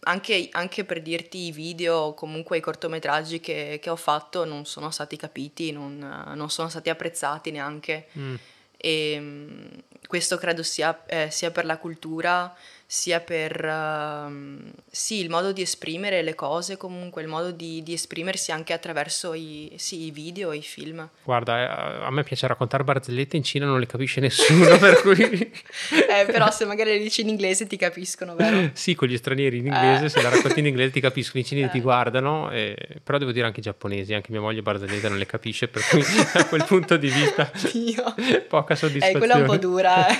[0.00, 4.90] anche, anche, per dirti i video, comunque i cortometraggi che, che ho fatto non sono
[4.90, 5.98] stati capiti, non,
[6.34, 8.08] non sono stati apprezzati neanche.
[8.18, 8.34] Mm.
[8.76, 12.54] E questo credo sia, eh, sia, per la cultura
[12.88, 17.92] sia per uh, sì, il modo di esprimere le cose, comunque il modo di, di
[17.92, 21.08] esprimersi anche attraverso i, sì, i, video, i film.
[21.24, 25.16] Guarda, eh, a me piace raccontare barzellette in Cina, non le capisce nessuno, per cui...
[25.20, 28.70] eh, però se magari le dici in inglese ti capiscono, vero?
[28.74, 30.08] sì, con gli stranieri in inglese, eh.
[30.08, 31.80] se la racconti in inglese ti capiscono, i cinesi ti eh.
[31.80, 32.76] guardano, e...
[33.02, 36.02] però devo dire anche i giapponesi, anche mia moglie barzellette non le capisce, per cui
[36.32, 38.14] da quel punto di vista Dio.
[38.46, 39.12] poca soddisfazione.
[39.12, 40.16] Eh, quella è un po' dura, eh.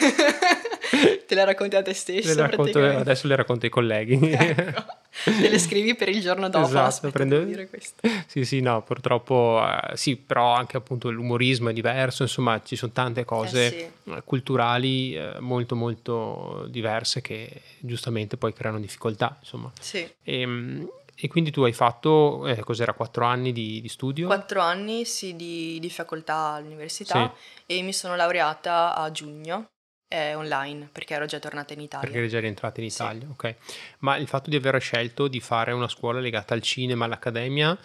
[1.26, 2.34] Te le racconti a te stesso.
[2.34, 4.18] Le racconto, adesso le racconto ai colleghi.
[5.16, 5.40] Ecco.
[5.40, 6.66] Te le scrivi per il giorno dopo.
[6.66, 7.42] Esatto, prendo...
[7.42, 8.06] dire questo.
[8.26, 12.92] Sì, sì, no, purtroppo eh, sì, però anche appunto l'umorismo è diverso, insomma ci sono
[12.92, 14.22] tante cose eh sì.
[14.24, 19.72] Culturali eh, molto molto diverse che giustamente poi creano difficoltà, insomma.
[19.80, 20.06] Sì.
[20.22, 24.26] E, ehm, e quindi tu hai fatto, eh, cos'era, quattro anni di, di, studio?
[24.26, 27.78] Quattro anni, sì, di, di facoltà all'università sì.
[27.78, 29.70] e mi sono laureata a giugno
[30.08, 32.04] eh, online perché ero già tornata in Italia.
[32.04, 33.30] Perché eri già rientrata in Italia, sì.
[33.30, 33.54] ok.
[34.00, 37.76] Ma il fatto di aver scelto di fare una scuola legata al cinema, all'accademia,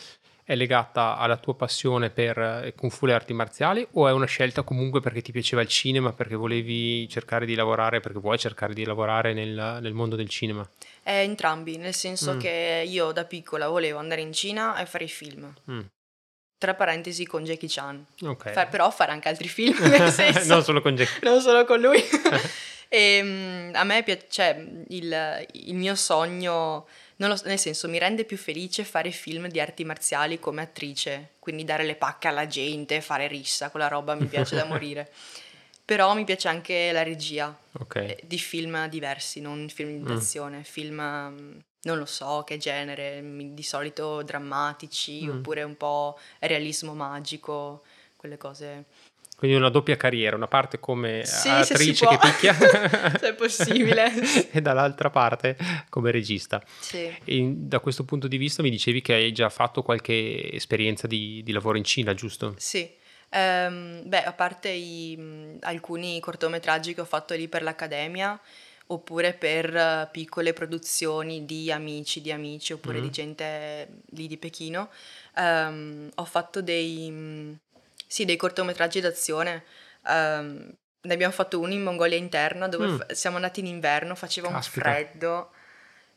[0.44, 4.26] è legata alla tua passione per eh, Kung Fu e arti marziali o è una
[4.26, 8.74] scelta comunque perché ti piaceva il cinema, perché volevi cercare di lavorare, perché vuoi cercare
[8.74, 10.68] di lavorare nel, nel mondo del cinema?
[11.04, 12.40] Eh, entrambi, nel senso mm.
[12.40, 15.54] che io da piccola volevo andare in Cina e fare i film.
[15.72, 15.80] Mm
[16.62, 18.06] tra parentesi con Jackie Chan.
[18.22, 18.54] Okay.
[18.54, 19.76] Fa, però fare anche altri film,
[20.46, 22.00] non solo con Jackie Non solo con lui.
[22.88, 28.26] e um, a me piace, cioè, il, il mio sogno, lo, nel senso, mi rende
[28.26, 33.02] più felice fare film di arti marziali come attrice, quindi dare le pacche alla gente,
[33.02, 35.12] fare rissa, quella roba mi piace da morire.
[35.84, 38.10] Però mi piace anche la regia okay.
[38.10, 40.62] Eh, di film diversi, non film di azione, mm.
[40.62, 45.30] film mm, non lo so che genere, di solito drammatici mm.
[45.30, 47.84] oppure un po' realismo magico,
[48.16, 48.86] quelle cose.
[49.42, 52.54] Quindi una doppia carriera, una parte come sì, attrice che picchia,
[53.18, 54.12] se è possibile,
[54.52, 55.58] e dall'altra parte
[55.90, 56.62] come regista.
[56.80, 57.12] Sì.
[57.24, 61.42] E da questo punto di vista mi dicevi che hai già fatto qualche esperienza di,
[61.44, 62.54] di lavoro in Cina, giusto?
[62.58, 62.88] Sì.
[63.32, 68.40] Um, beh, a parte i, alcuni cortometraggi che ho fatto lì per l'accademia,
[68.92, 73.02] oppure per eh, piccole produzioni di amici di amici oppure mm.
[73.02, 74.90] di gente lì di Pechino.
[75.36, 77.54] Um, ho fatto dei, mm,
[78.06, 79.64] sì, dei cortometraggi d'azione.
[80.06, 80.74] Um,
[81.04, 82.98] ne abbiamo fatto uno in Mongolia interna dove mm.
[82.98, 84.88] f- siamo andati in inverno, faceva Caspita.
[84.88, 85.52] un freddo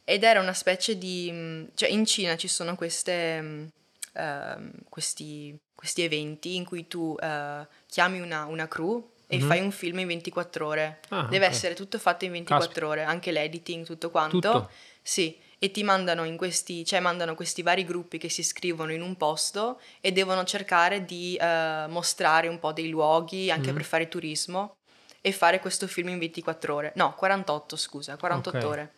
[0.04, 1.30] ed era una specie di...
[1.32, 3.70] Mm, cioè in Cina ci sono queste,
[4.12, 9.46] uh, questi, questi, eventi in cui tu uh, chiami una, una crew e mm-hmm.
[9.46, 11.00] fai un film in 24 ore.
[11.08, 11.48] Ah, Deve okay.
[11.48, 12.86] essere tutto fatto in 24 Caspita.
[12.86, 14.38] ore, anche l'editing, tutto quanto.
[14.38, 14.70] Tutto?
[15.02, 19.02] Sì, e ti mandano in questi, cioè mandano questi vari gruppi che si iscrivono in
[19.02, 23.76] un posto e devono cercare di uh, mostrare un po' dei luoghi anche mm-hmm.
[23.76, 24.76] per fare turismo
[25.20, 26.92] e fare questo film in 24 ore.
[26.96, 28.70] No, 48, scusa, 48 okay.
[28.70, 28.92] ore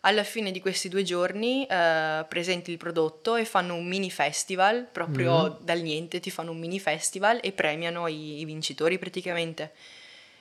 [0.00, 4.86] alla fine di questi due giorni eh, presenti il prodotto e fanno un mini festival,
[4.90, 5.64] proprio mm.
[5.64, 9.72] dal niente ti fanno un mini festival e premiano i, i vincitori praticamente.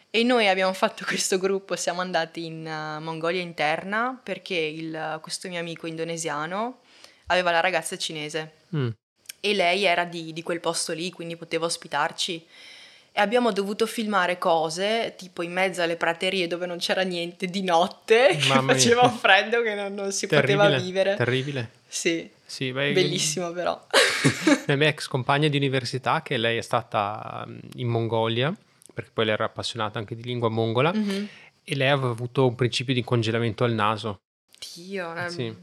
[0.10, 5.48] E noi abbiamo fatto questo gruppo, siamo andati in uh, Mongolia interna perché il, questo
[5.48, 6.82] mio amico indonesiano
[7.28, 8.90] aveva la ragazza cinese mm.
[9.40, 12.46] e lei era di, di quel posto lì, quindi poteva ospitarci
[13.18, 17.64] e abbiamo dovuto filmare cose tipo in mezzo alle praterie dove non c'era niente di
[17.64, 21.16] notte, Mamma che faceva un freddo che non, non si terribile, poteva vivere.
[21.16, 21.72] Terribile.
[21.88, 22.30] Sì.
[22.46, 23.88] sì beh, Bellissimo però.
[24.68, 28.56] La mia ex compagna di università, che lei è stata mm, in Mongolia,
[28.94, 31.26] perché poi lei era appassionata anche di lingua mongola, mm-hmm.
[31.64, 34.20] e lei aveva avuto un principio di congelamento al naso.
[34.76, 35.30] Dio, eh.
[35.32, 35.56] sì.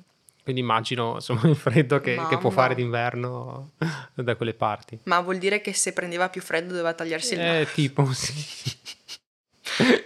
[0.45, 3.73] Quindi immagino insomma, il freddo che, che, può fare d'inverno
[4.13, 4.99] da quelle parti.
[5.05, 7.61] Ma vuol dire che se prendeva più freddo doveva tagliarsi il naso?
[7.63, 8.77] Eh, tipo, sì.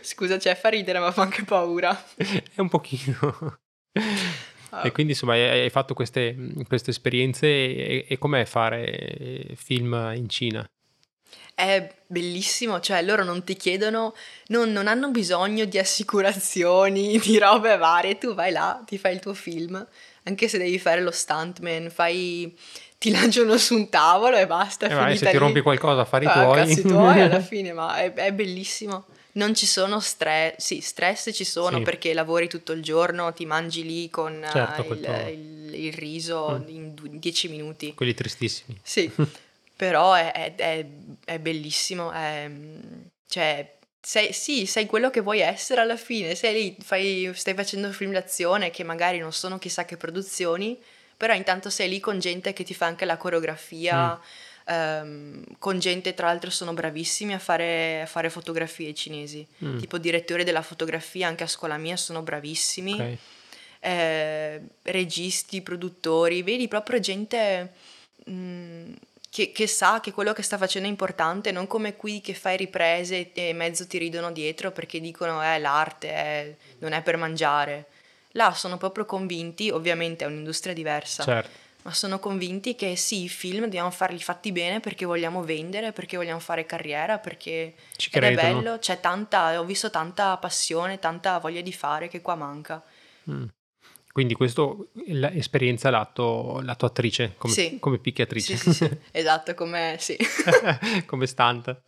[0.01, 2.05] Scusa, cioè fa ridere ma fa anche paura.
[2.15, 3.59] È un pochino.
[4.71, 4.83] Oh.
[4.85, 6.37] E quindi insomma hai fatto queste,
[6.69, 10.65] queste esperienze e, e com'è fare film in Cina?
[11.53, 14.15] È bellissimo, cioè loro non ti chiedono,
[14.49, 19.21] non, non, hanno bisogno di assicurazioni, di robe varie, tu vai là, ti fai il
[19.21, 19.85] tuo film
[20.29, 22.55] anche se devi fare lo stuntman, fai
[22.99, 24.87] ti lanciano su un tavolo e basta.
[24.87, 25.31] E vai, se lì.
[25.31, 26.59] ti rompi qualcosa, affari ah, tuoi.
[26.59, 29.07] Cazzi tuoi alla fine, ma è, è, bellissimo.
[29.33, 31.83] Non ci sono stress, sì, stress ci sono sì.
[31.85, 36.61] perché lavori tutto il giorno, ti mangi lì con certo, uh, il, il, il, riso
[36.61, 36.69] mm.
[36.69, 37.95] in dieci minuti.
[37.95, 38.79] Quelli tristissimi.
[38.83, 39.11] Sì,
[39.77, 40.87] però è, è,
[41.25, 42.11] è bellissimo,
[43.29, 47.91] cioè sei, sì, sei quello che vuoi essere alla fine, sei lì, fai, stai facendo
[47.93, 50.79] film d'azione che magari non sono chissà che produzioni,
[51.17, 54.73] però intanto sei lì con gente che ti fa anche la coreografia, mm.
[54.73, 59.79] ehm, con gente, tra l'altro sono bravissimi a fare, a fare fotografie cinesi, mm.
[59.79, 63.19] tipo direttori della fotografia anche a scuola mia sono bravissimi, okay.
[63.81, 67.73] eh, registi, produttori, vedi proprio gente...
[68.25, 68.93] Mh, mm,
[69.39, 72.57] che, che, sa che quello che sta facendo è importante, non come qui che fai
[72.57, 77.87] riprese e mezzo ti ridono dietro perché dicono eh l'arte è, non è per mangiare.
[78.33, 81.57] Là sono proprio convinti, ovviamente è un'industria diversa, certo.
[81.83, 86.17] ma sono convinti che sì, i film dobbiamo farli fatti bene perché vogliamo vendere, perché
[86.17, 91.61] vogliamo fare carriera, perché Ci è bello, c'è tanta, ho visto tanta passione, tanta voglia
[91.61, 92.83] di fare che qua manca.
[93.31, 93.45] Mm.
[94.13, 97.79] Quindi questo l'esperienza lato, lato attrice, come, sì.
[97.79, 98.57] come picchiatrice.
[98.57, 98.99] Sì, sì, sì.
[99.13, 100.17] esatto, come, sì.
[101.07, 101.81] come stunt.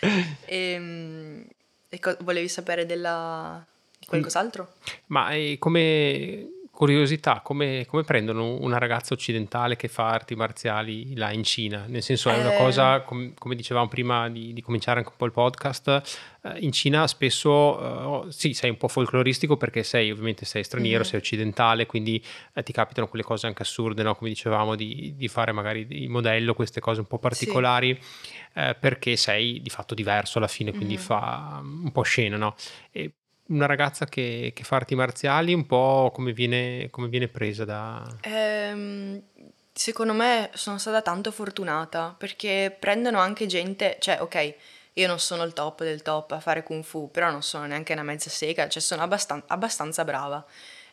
[0.00, 1.46] E, ehm,
[1.88, 3.64] e co- volevi sapere della,
[3.98, 4.74] di qualcos'altro?
[5.06, 11.44] Ma come curiosità, come, come, prendono una ragazza occidentale che fa arti marziali là in
[11.44, 11.84] Cina?
[11.86, 13.04] Nel senso è una cosa, eh.
[13.04, 16.02] com, come dicevamo prima di, di, cominciare anche un po' il podcast,
[16.42, 21.00] eh, in Cina spesso eh, sì, sei un po' folcloristico perché sei ovviamente sei straniero,
[21.00, 21.10] mm-hmm.
[21.10, 24.14] sei occidentale, quindi eh, ti capitano quelle cose anche assurde, no?
[24.14, 28.30] come dicevamo, di, di, fare magari il modello, queste cose un po' particolari, sì.
[28.54, 31.04] Eh, perché sei di fatto diverso alla fine, quindi mm-hmm.
[31.04, 32.56] fa un po' scena, no?
[32.90, 33.12] E
[33.50, 38.02] una ragazza che, che, fa arti marziali, un po' come viene, come viene presa da...
[38.22, 39.22] Ehm,
[39.72, 44.54] secondo me sono stata tanto fortunata perché prendono anche gente, cioè ok,
[44.94, 47.92] io non sono il top del top a fare kung fu, però non sono neanche
[47.92, 50.44] una mezza sega, cioè sono abbastan- abbastanza brava.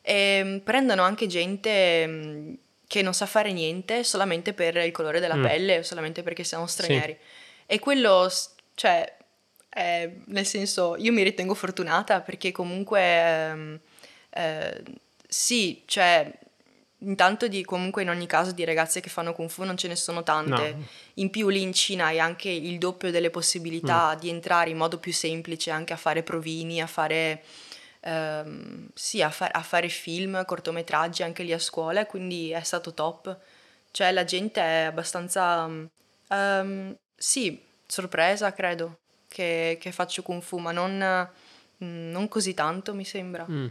[0.01, 2.53] E ehm, prendono anche gente mm,
[2.87, 5.43] che non sa fare niente solamente per il colore della mm.
[5.43, 7.17] pelle o solamente perché siamo stranieri.
[7.19, 7.65] Sì.
[7.65, 8.31] E quello,
[8.75, 9.16] cioè,
[9.69, 13.79] eh, nel senso, io mi ritengo fortunata perché comunque ehm,
[14.31, 14.83] eh,
[15.27, 16.31] sì, cioè
[17.01, 19.95] intanto di comunque in ogni caso di ragazze che fanno kung fu non ce ne
[19.95, 20.71] sono tante.
[20.73, 20.85] No.
[21.15, 24.19] In più lì in Cina hai anche il doppio delle possibilità mm.
[24.19, 27.43] di entrare in modo più semplice anche a fare provini, a fare
[27.99, 32.93] ehm, sì, a, fa- a, fare film, cortometraggi anche lì a scuola, quindi è stato
[32.93, 33.37] top.
[33.91, 40.71] Cioè la gente è abbastanza um, sì, sorpresa, credo che, che faccio Kung Fu, ma
[40.71, 41.29] non,
[41.83, 43.45] mm, non così tanto mi sembra.
[43.49, 43.67] Mm.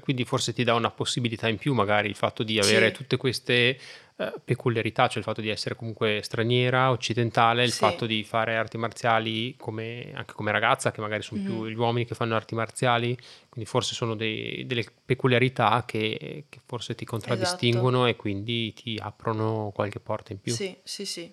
[0.00, 2.94] Quindi forse ti dà una possibilità in più magari il fatto di avere sì.
[2.94, 3.78] tutte queste
[4.16, 7.78] uh, peculiarità, cioè il fatto di essere comunque straniera, occidentale, il sì.
[7.78, 11.50] fatto di fare arti marziali come, anche come ragazza, che magari sono mm-hmm.
[11.50, 13.16] più gli uomini che fanno arti marziali,
[13.48, 18.10] quindi forse sono dei, delle peculiarità che, che, forse ti contraddistinguono esatto.
[18.10, 20.52] e quindi ti aprono qualche porta in più.
[20.52, 21.32] Sì, sì, sì.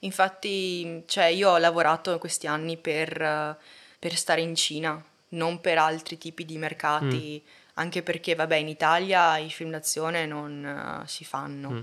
[0.00, 3.58] Infatti, cioè, io ho lavorato questi anni per,
[3.98, 7.48] per stare in Cina, non per altri tipi di mercati, mm.
[7.74, 11.70] anche perché, vabbè, in Italia i film d'azione non uh, si fanno.
[11.70, 11.80] Mm.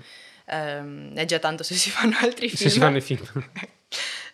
[0.47, 2.61] Um, è già tanto se si fanno altri film.
[2.61, 3.25] Se si fanno i film.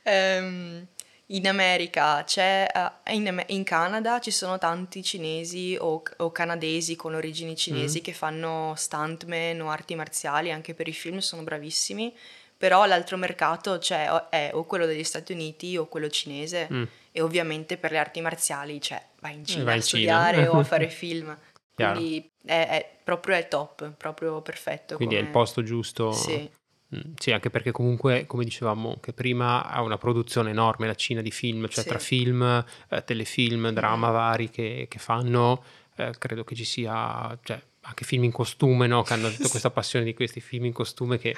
[0.03, 0.87] um,
[1.27, 7.15] in America c'è, uh, in, in, Canada ci sono tanti cinesi o, o canadesi con
[7.15, 8.03] origini cinesi mm.
[8.03, 12.13] che fanno stuntman o arti marziali, anche per i film sono bravissimi
[12.61, 16.83] però l'altro mercato c'è, è o quello degli Stati Uniti o quello cinese mm.
[17.11, 20.51] e ovviamente per le arti marziali cioè, vai in Cina vai a studiare Cina.
[20.51, 21.35] o a fare film.
[21.73, 24.95] Quindi è, è, proprio è top, proprio perfetto.
[24.95, 25.25] Quindi come...
[25.25, 26.11] è il posto giusto.
[26.11, 26.47] Sì.
[26.95, 31.21] Mm, sì, anche perché comunque, come dicevamo che prima, ha una produzione enorme la Cina
[31.21, 31.89] di film, cioè sì.
[31.89, 35.63] tra film, eh, telefilm, drama vari che, che fanno,
[35.95, 39.01] eh, credo che ci sia, cioè, anche film in costume, no?
[39.01, 41.35] che hanno tutta questa passione di questi film in costume che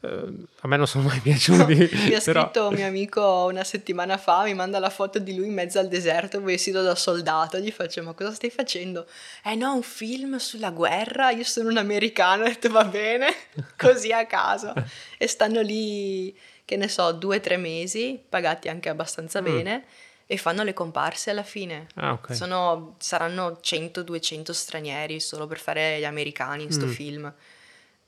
[0.00, 1.74] Uh, a me non sono mai piaciuti.
[1.74, 2.42] Mi ha però...
[2.42, 5.78] scritto un mio amico una settimana fa, mi manda la foto di lui in mezzo
[5.78, 7.58] al deserto vestito da soldato.
[7.58, 9.06] Gli faccio: Ma cosa stai facendo?
[9.44, 11.30] Eh no, un film sulla guerra.
[11.30, 12.44] Io sono un americano.
[12.44, 13.28] Ho detto: Va bene,
[13.76, 14.72] così a caso.
[15.18, 16.34] e stanno lì,
[16.64, 19.44] che ne so, due o tre mesi, pagati anche abbastanza mm.
[19.44, 19.84] bene.
[20.26, 21.88] E fanno le comparse alla fine.
[21.96, 22.36] Ah, okay.
[22.36, 26.90] Sono, saranno 100-200 stranieri solo per fare gli americani in sto mm.
[26.90, 27.34] film.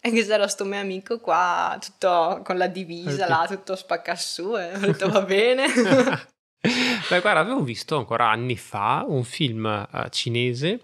[0.05, 4.75] E che c'era sto mio amico qua, tutto con la divisa là, tutto spaccassù, e
[4.75, 5.67] ho detto va bene.
[7.09, 10.81] Beh, guarda, avevo visto ancora anni fa un film uh, cinese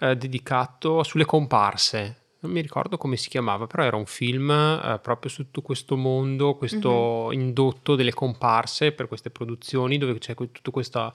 [0.00, 2.26] uh, dedicato sulle comparse.
[2.40, 5.96] Non mi ricordo come si chiamava, però era un film uh, proprio su tutto questo
[5.96, 7.40] mondo, questo mm-hmm.
[7.40, 11.12] indotto delle comparse per queste produzioni, dove c'è tutto questo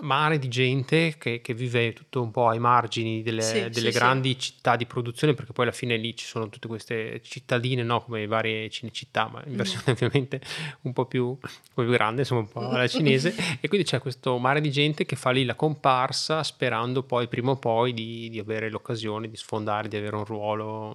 [0.00, 3.98] mare di gente che, che, vive tutto un po' ai margini delle, sì, delle sì,
[3.98, 4.38] grandi sì.
[4.38, 8.02] città di produzione, perché poi alla fine lì ci sono tutte queste cittadine, no?
[8.02, 9.56] come varie cinecittà, ma in mm.
[9.56, 9.92] versione mm.
[9.92, 10.40] ovviamente
[10.82, 13.98] un po, più, un po' più grande, insomma un po' alla cinese, e quindi c'è
[13.98, 18.28] questo mare di gente che fa lì la comparsa sperando poi prima o poi di,
[18.30, 20.94] di avere l'occasione di sfondare, di avere un ruolo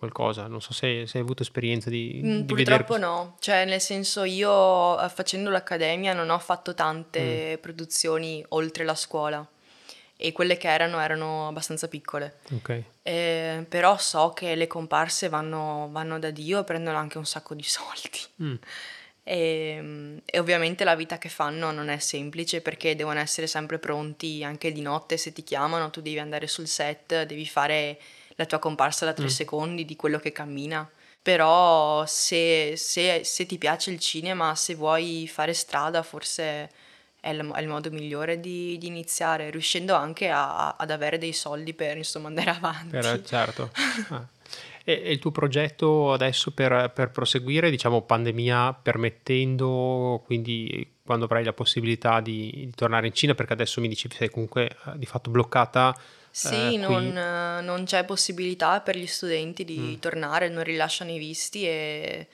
[0.00, 0.48] qualcosa?
[0.48, 2.98] Non so se, se hai avuto esperienza di, Mm, di purtroppo vedere...
[3.12, 7.60] no, cioè nel senso io eh, facendo l'accademia non ho fatto tante Mm.
[7.60, 9.46] produzioni oltre la scuola
[10.16, 12.38] e quelle che erano erano abbastanza piccole.
[12.52, 17.24] Ok, Eh, però so che le comparse vanno, vanno da Dio e prendono anche un
[17.26, 18.18] sacco di soldi.
[18.42, 18.54] Mm,
[19.22, 24.42] E, e ovviamente la vita che fanno non è semplice perché devono essere sempre pronti
[24.42, 27.98] anche di notte se ti chiamano, tu devi andare sul set, devi fare
[28.40, 29.28] la tua comparsa da tre Mm.
[29.28, 30.88] secondi di quello che cammina.
[31.22, 36.70] Però se, se- se ti piace il cinema, se vuoi fare strada, forse
[37.20, 41.34] è il, è il modo migliore di, di iniziare, riuscendo anche a- ad avere dei
[41.34, 42.88] soldi per insomma andare avanti.
[42.88, 43.70] per- certo.
[44.08, 44.26] Ah.
[44.82, 51.52] E, il tuo progetto adesso per, per proseguire, diciamo pandemia permettendo, quindi quando avrai la
[51.52, 55.04] possibilità di, di tornare in Cina, perché adesso mi dici che sei comunque eh, di
[55.06, 55.94] fatto bloccata.
[56.30, 57.12] Sì, eh, non,
[57.64, 60.00] non c'è possibilità per gli studenti di Mm.
[60.00, 62.28] tornare, non rilasciano i visti e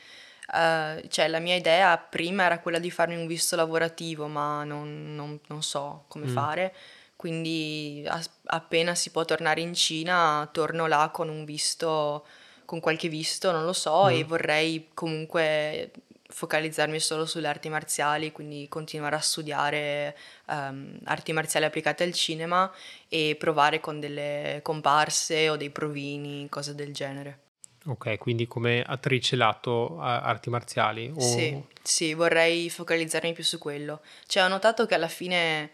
[0.55, 5.15] eh, cioè, la mia idea prima era quella di farmi un visto lavorativo, ma non,
[5.17, 6.33] non- non so come Mm.
[6.33, 6.75] fare.
[7.17, 12.25] Quindi as- appena si può tornare in Cina, torno là con un visto,
[12.65, 14.29] con qualche visto, non lo so, e Mm.
[14.29, 15.91] vorrei comunque
[16.29, 20.17] focalizzarmi solo sulle arti marziali, quindi continuare a studiare
[20.49, 22.71] ehm, arti marziali applicate al cinema
[23.09, 27.41] e provare con delle comparse o dei provini, cose del genere.
[27.87, 31.13] Ok, quindi come attrice lato arti marziali?
[31.15, 31.21] O...
[31.21, 34.01] Sì, sì, vorrei focalizzarmi più su quello.
[34.27, 35.71] Cioè, ho notato che alla fine,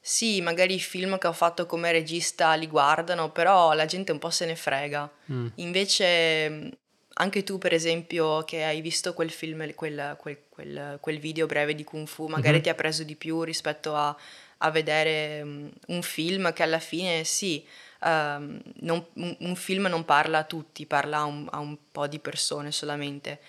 [0.00, 4.18] sì, magari i film che ho fatto come regista li guardano, però la gente un
[4.18, 5.10] po' se ne frega.
[5.30, 6.78] Mm, Invece,
[7.14, 11.74] anche tu, per esempio, che hai visto quel film, quel, quel- quel- quel video breve
[11.74, 12.62] di Kung Fu, magari Mhm.
[12.62, 14.16] ti ha preso di più rispetto a,
[14.58, 17.64] a vedere mh, un film che alla fine, sì,
[18.02, 22.06] ehm, non- un, un film non parla a tutti, parla a un, a un po'
[22.06, 23.40] di persone solamente.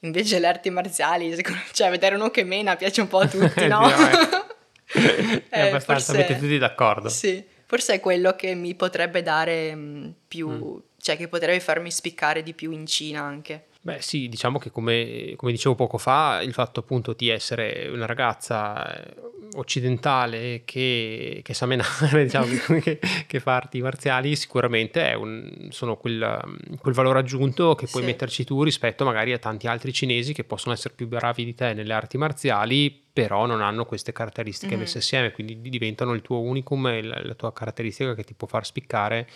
[0.00, 3.66] Invece le arti marziali, secondo cioè vedere uno che mena piace un po' a tutti,
[3.66, 3.80] no?
[4.86, 7.08] È Eh, abbastanza, forse- avete tutti d'accordo.
[7.08, 10.78] Sì, forse è quello che mi potrebbe dare mh, più, Mm.
[11.06, 13.66] Cioè che potrebbe farmi spiccare di più in Cina anche.
[13.80, 18.06] Beh sì, diciamo che come, come dicevo poco fa, il fatto appunto di essere una
[18.06, 19.14] ragazza eh,
[19.54, 22.46] occidentale che, che sa menare, diciamo,
[22.82, 22.98] che,
[23.28, 26.40] che fa arti marziali, sicuramente è un- sono quel,
[26.80, 28.08] quel valore aggiunto che puoi Sì.
[28.08, 31.72] metterci tu rispetto magari a tanti altri cinesi che possono essere più bravi di te
[31.72, 34.80] nelle arti marziali, però non hanno queste caratteristiche Mhm.
[34.80, 38.48] messe assieme, quindi diventano il tuo unicum e la, la tua caratteristica che ti può
[38.48, 39.28] far spiccare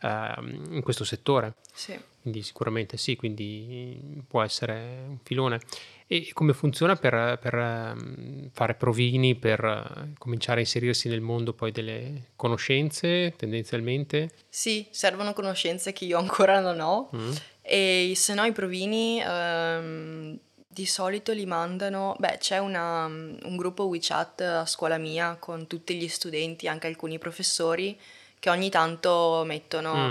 [0.00, 1.54] ehm, in questo settore.
[1.72, 1.98] Sì.
[2.20, 5.60] Quindi sicuramente sì, quindi può essere un filone.
[6.06, 11.52] E come funziona per, per, ehm, fare provini, per eh, cominciare a inserirsi nel mondo
[11.52, 14.30] poi delle conoscenze tendenzialmente?
[14.48, 17.30] Sì, servono conoscenze che io ancora non ho Mm.
[17.62, 23.84] e se no i provini ehm, di solito li mandano, beh c'è una- un gruppo
[23.86, 27.98] WeChat a scuola mia con tutti gli studenti, anche alcuni professori
[28.38, 30.10] che ogni tanto mettono Mm.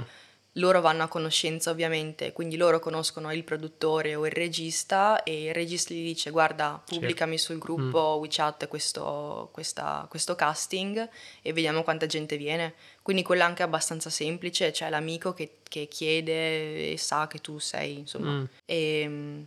[0.58, 5.54] loro vanno a conoscenza ovviamente, quindi loro conoscono il produttore o il regista e il
[5.54, 11.08] regista gli dice guarda pubblicami sul gruppo WeChat questo, questa- questo casting
[11.44, 12.74] e vediamo quanta gente viene.
[13.04, 17.60] Quindi quello è anche abbastanza semplice, c'è l'amico che, che chiede e sa che tu
[17.60, 18.32] sei, insomma.
[18.32, 18.44] Mm.
[18.66, 19.46] E,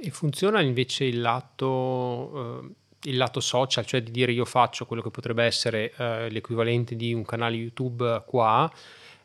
[0.00, 5.02] E funziona invece il lato, eh, il lato social, cioè di dire io faccio quello
[5.02, 8.70] che potrebbe essere eh, l'equivalente di un canale YouTube qua,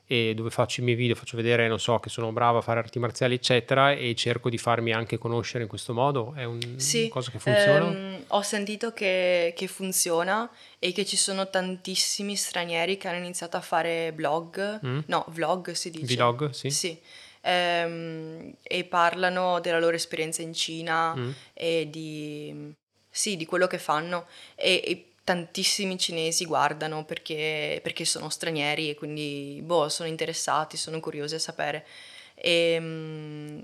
[0.06, 2.80] e dove faccio i miei video, faccio vedere, non so, che sono bravo a fare
[2.80, 6.34] arti marziali, eccetera, e cerco di farmi anche conoscere in questo modo.
[6.36, 7.88] È un- Sì, una cosa che funziona?
[7.88, 10.48] ehm, ho sentito che, che funziona
[10.78, 15.00] e che ci sono tantissimi stranieri che hanno iniziato a fare blog, Mm?
[15.08, 16.16] no, vlog si dice.
[16.16, 16.70] Vlog, sì.
[16.70, 17.00] Sì,
[17.42, 21.30] ehm, e parlano della loro esperienza in Cina Mm.
[21.54, 22.74] e di,
[23.16, 28.96] sì, di quello che fanno e, e tantissimi cinesi guardano perché, perché sono stranieri e
[28.96, 31.86] quindi boh, sono interessati, sono curiosi a sapere.
[32.34, 33.60] E, mm,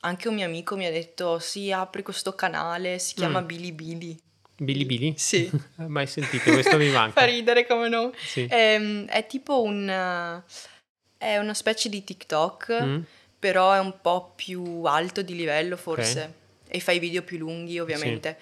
[0.00, 3.46] anche un mio amico mi ha detto sì, apri questo canale, si chiama Mm.
[3.46, 4.18] Bilibili.
[4.56, 5.14] Bilibili?
[5.18, 5.50] Sì.
[5.86, 7.20] Mai sentito, questo mi manca.
[7.20, 8.10] Fa ridere come no.
[8.24, 8.46] Sì.
[8.50, 10.42] Ehm, è tipo un...
[11.18, 13.00] è una specie di TikTok, Mm?
[13.38, 16.34] però è un po' più alto di livello forse.
[16.70, 18.36] E fa i video più lunghi ovviamente.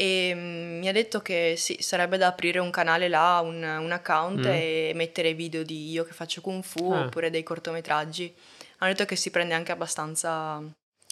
[0.00, 3.92] E mm, mi ha detto che sì, sarebbe da aprire un canale là, un, un
[3.92, 4.50] account Mm.
[4.50, 7.00] e mettere video di io che faccio kung fu Ah.
[7.00, 8.34] oppure dei cortometraggi.
[8.78, 10.62] Hanno detto che si prende anche abbastanza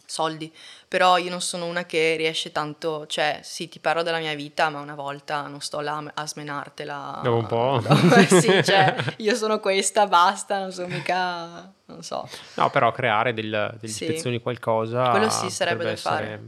[0.07, 0.51] soldi,
[0.89, 4.71] però io non sono una che riesce tanto, cioè sì ti parlo della mia vita
[4.71, 7.21] ma una volta non sto là a smenartela.
[7.23, 7.83] Dopo un po'.
[8.09, 12.27] No, sì, cioè io sono questa, basta, non so mica, non so.
[12.55, 14.05] No, però creare del, delle Sì.
[14.05, 16.41] ispezioni qualcosa Quello sì, sarebbe da fare.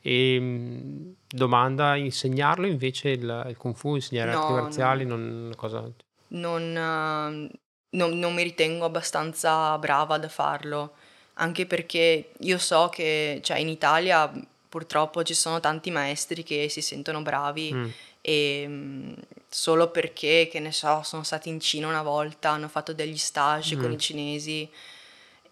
[0.00, 4.60] E mh, domanda, insegnarlo invece il, il Kung Fu, insegnare No, arti no.
[4.60, 5.90] marziali, non cosa...
[6.28, 7.58] non, eh,
[7.90, 10.92] non- non mi ritengo abbastanza brava da farlo,
[11.34, 14.30] anche perché io so che cioè, in Italia
[14.68, 17.88] purtroppo ci sono tanti maestri che si sentono bravi Mm.
[18.20, 19.12] e mm,
[19.48, 23.76] solo perché, che ne so, sono stati in Cina una volta, hanno fatto degli stage
[23.78, 23.94] con Mm.
[23.94, 24.68] i cinesi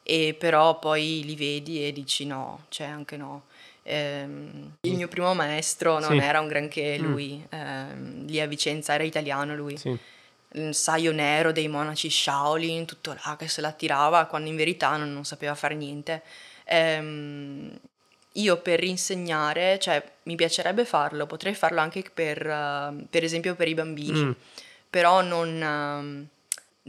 [0.03, 3.45] e però poi li vedi e dici no, cioè anche no.
[3.89, 6.25] Ehm, il mio primo maestro non Sì.
[6.27, 7.03] era un granché Mm.
[7.05, 9.97] lui, ehm, lì a Vicenza era italiano lui Sì.
[10.53, 14.97] il saio nero dei monaci Shaolin, tutto là che se la tirava quando in verità
[14.97, 16.23] non, non sapeva fare niente.
[16.65, 17.79] Ehm,
[18.33, 23.69] io per insegnare, cioè mi piacerebbe farlo, potrei farlo anche per, eh, per esempio per
[23.69, 24.31] i bambini, Mm.
[24.91, 26.27] però non, ehm,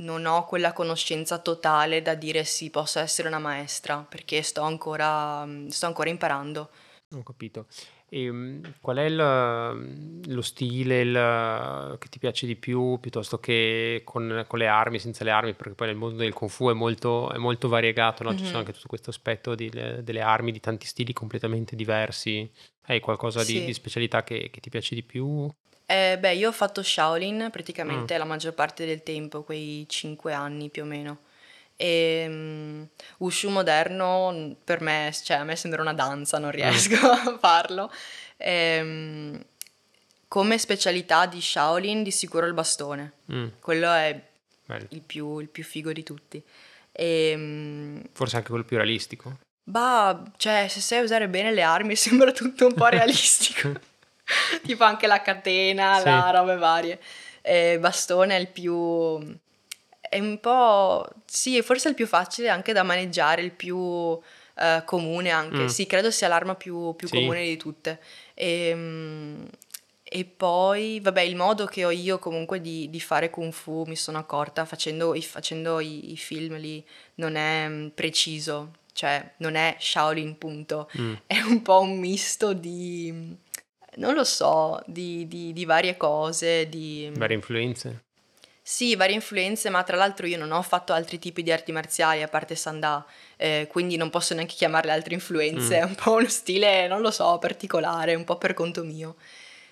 [0.06, 5.46] non ho quella conoscenza totale da dire sì, posso essere una maestra, perché sto ancora,
[5.70, 6.70] sto ancora imparando.
[7.16, 7.68] Ho capito.
[8.10, 14.02] E, mh, qual è il- lo stile il- che ti piace di più piuttosto che
[14.04, 15.54] con, con le armi, senza le armi?
[15.54, 18.32] Perché poi nel mondo del Kung Fu è molto, è molto variegato, no?
[18.32, 18.58] Ci sono Mhm.
[18.58, 22.50] anche tutto questo aspetto di- delle armi di tanti stili completamente diversi.
[22.88, 23.64] Hai qualcosa di, Sì.
[23.64, 25.50] di specialità che, che ti piace di più?
[25.86, 28.18] Eh, beh, io ho fatto Shaolin praticamente Mm.
[28.18, 31.20] la maggior parte del tempo, quei 5 anni più o meno.
[31.80, 32.84] E mm,
[33.20, 37.92] Wushu moderno mm, per me, cioè a me sembra una danza, non riesco a farlo.
[38.38, 39.42] Ehm,
[40.28, 44.20] come specialità di Shaolin di sicuro il bastone, Mm, quello è
[44.90, 46.44] il più, il più figo di tutti.
[46.92, 49.38] E, mm, Forse anche quello più realistico.
[49.64, 53.72] Bah, cioè, se sai usare bene le armi sembra tutto un po' realistico.
[54.64, 56.06] tipo anche la catena, Sì.
[56.06, 57.00] la robe varie.
[57.42, 59.38] E bastone è il più...
[60.10, 61.08] è un po'...
[61.26, 64.20] sì, forse è il più facile anche da maneggiare, il più
[64.60, 65.64] eh, comune anche.
[65.64, 65.68] Mm.
[65.68, 67.16] Sì, credo sia l'arma più, più Sì.
[67.16, 68.00] comune di tutte.
[68.34, 69.46] E, mm,
[70.04, 73.96] e poi, vabbè, il modo che ho io comunque di, di fare Kung Fu, mi
[73.98, 76.84] sono accorta facendo i, facendo i, i film lì,
[77.16, 82.54] non è mm, preciso, cioè non è Shaolin punto, Mm, è un po' un misto
[82.54, 83.36] di,
[83.96, 87.12] non lo so, di, di- di varie cose, di...
[87.14, 88.06] Varie influenze.
[88.70, 92.22] Sì, varie influenze, ma tra l'altro io non ho fatto altri tipi di arti marziali
[92.22, 93.06] a parte Sanda,
[93.38, 95.80] eh, quindi non posso neanche chiamarle altre influenze, Mm.
[95.80, 99.16] è un po' uno stile, non lo so, particolare, un po' per conto mio.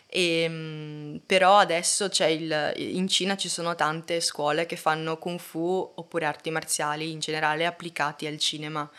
[0.07, 5.91] Ehm, però adesso c'è il, in Cina ci sono tante scuole che fanno kung fu
[5.95, 8.89] oppure arti marziali in generale applicati al cinema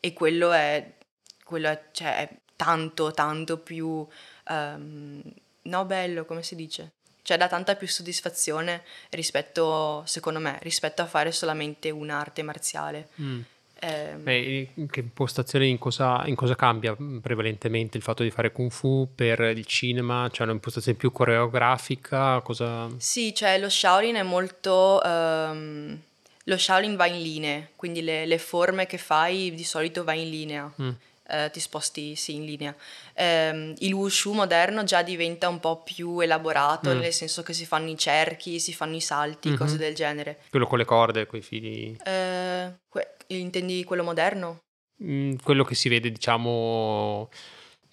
[0.00, 0.94] e quello è,
[1.44, 4.04] quello è, cioè, è tanto, tanto più,
[4.48, 5.22] ehm,
[5.62, 6.90] no bello, come si dice?
[7.24, 13.08] Cioè dà tanta più soddisfazione rispetto, secondo me, rispetto a fare solamente un'arte marziale.
[13.20, 13.40] Mm.
[13.80, 18.30] Ehm, E in che impostazione, in cosa, in cosa cambia mm, prevalentemente il fatto di
[18.30, 20.28] fare Kung Fu per il cinema?
[20.30, 22.40] C'è un'impostazione più coreografica?
[22.40, 22.88] Cosa...
[22.98, 25.02] Sì, cioè lo Shaolin è molto...
[25.02, 25.98] ehm,
[26.44, 30.28] lo Shaolin va in linee, quindi le, le forme che fai di solito vai in
[30.30, 30.90] linea, Mm.
[31.28, 32.74] Eh, ti sposti sì in linea.
[33.14, 36.98] Ehm, il Wushu moderno già diventa un po' più elaborato, Mm.
[37.00, 39.56] nel senso che si fanno i cerchi, si fanno i salti, Mhm.
[39.56, 40.40] cose del genere.
[40.50, 41.96] Quello con le corde, con i fili...
[42.04, 44.60] Eh, que- intendi quello moderno?
[45.02, 47.28] Mm, quello che si vede, diciamo,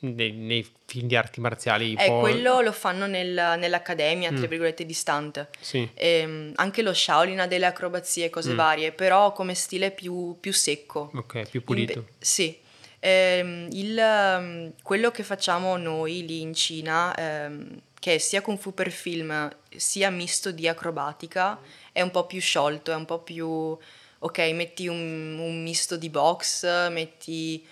[0.02, 1.94] nei, nei film di arti marziali.
[1.98, 4.50] Eh, quello lo fanno nel- nell'accademia, tra Mm.
[4.50, 5.48] virgolette, di stunt.
[5.60, 5.88] Sì.
[5.94, 8.56] Ehm, anche lo Shaolin ha delle acrobazie e cose Mm.
[8.58, 11.12] varie, però come stile più, più secco.
[11.14, 12.00] Ok, più pulito.
[12.00, 12.58] Inve- sì.
[13.04, 18.60] Ehm, il, ehm, quello che facciamo noi lì in Cina, ehm, che è sia Kung
[18.60, 21.60] Fu per film, sia misto di acrobatica,
[21.92, 23.78] è un po' più sciolto, è un po' più...
[24.24, 27.66] Ok, metti un, un misto di box, metti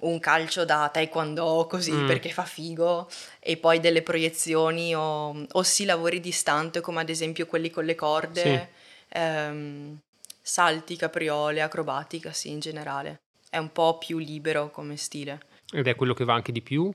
[0.00, 2.06] un calcio da taekwondo così Mm.
[2.06, 3.08] perché fa figo
[3.40, 7.84] e poi delle proiezioni o, o sì lavori di stunt come ad esempio quelli con
[7.84, 8.70] le corde,
[9.08, 9.98] ehm,
[10.40, 13.23] salti, capriole, acrobatica, sì in generale.
[13.54, 15.40] È un po' più libero come stile.
[15.72, 16.92] Ed è quello che va anche di più.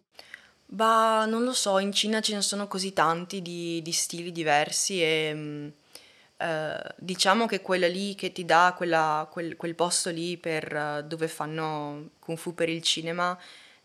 [0.66, 5.02] Bah, non lo so, in Cina ce ne sono così tanti di, di stili diversi
[5.02, 5.68] e mm,
[6.36, 11.04] eh, diciamo che quella lì che ti dà quella- quel, quel posto lì per eh,
[11.08, 13.40] dove fanno Kung Fu per il cinema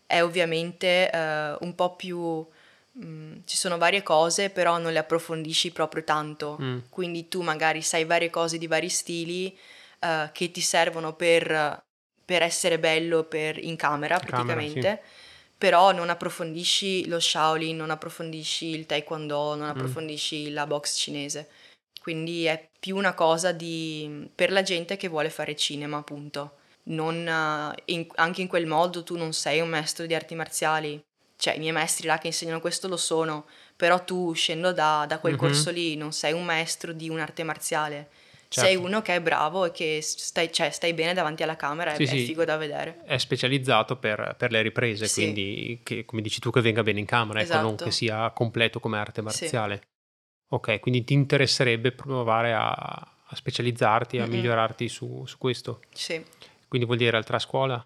[0.05, 2.45] è ovviamente eh, un po' più...
[2.99, 6.57] mm, ci sono varie cose, però non le approfondisci proprio tanto.
[6.61, 6.79] Mm.
[6.89, 9.57] Quindi tu magari sai varie cose di vari stili
[9.99, 11.83] eh, che ti servono per
[12.25, 15.01] per essere bello per, in camera praticamente, Camera,
[15.57, 19.69] però non approfondisci lo Shaolin, non approfondisci il Taekwondo, non Mm.
[19.69, 21.49] approfondisci la box cinese.
[22.01, 26.57] Quindi è più una cosa di, per la gente che vuole fare cinema, appunto.
[26.83, 31.01] Non, eh, in- anche in quel modo tu non sei un maestro di arti marziali.
[31.37, 33.45] Cioè, i miei maestri là che insegnano questo lo sono,
[33.75, 35.39] però tu uscendo da, da quel Mhm.
[35.39, 38.09] corso lì non sei un maestro di un'arte marziale.
[38.47, 38.85] Sei Certo.
[38.87, 42.03] uno che è bravo e che stai, cioè, stai bene davanti alla camera, è, Sì,
[42.03, 42.25] è sì.
[42.25, 43.01] figo da vedere.
[43.05, 45.21] È specializzato per, per le riprese, Sì.
[45.21, 47.83] quindi che, come dici tu che venga bene in camera, ecco, non Esatto.
[47.85, 49.81] che sia completo come arte marziale.
[50.51, 54.29] Ok, quindi ti interesserebbe provare a, a specializzarti, a Mm-mm.
[54.31, 55.81] migliorarti su, su questo.
[55.91, 56.23] Sì.
[56.67, 57.83] Quindi vuol dire altra scuola?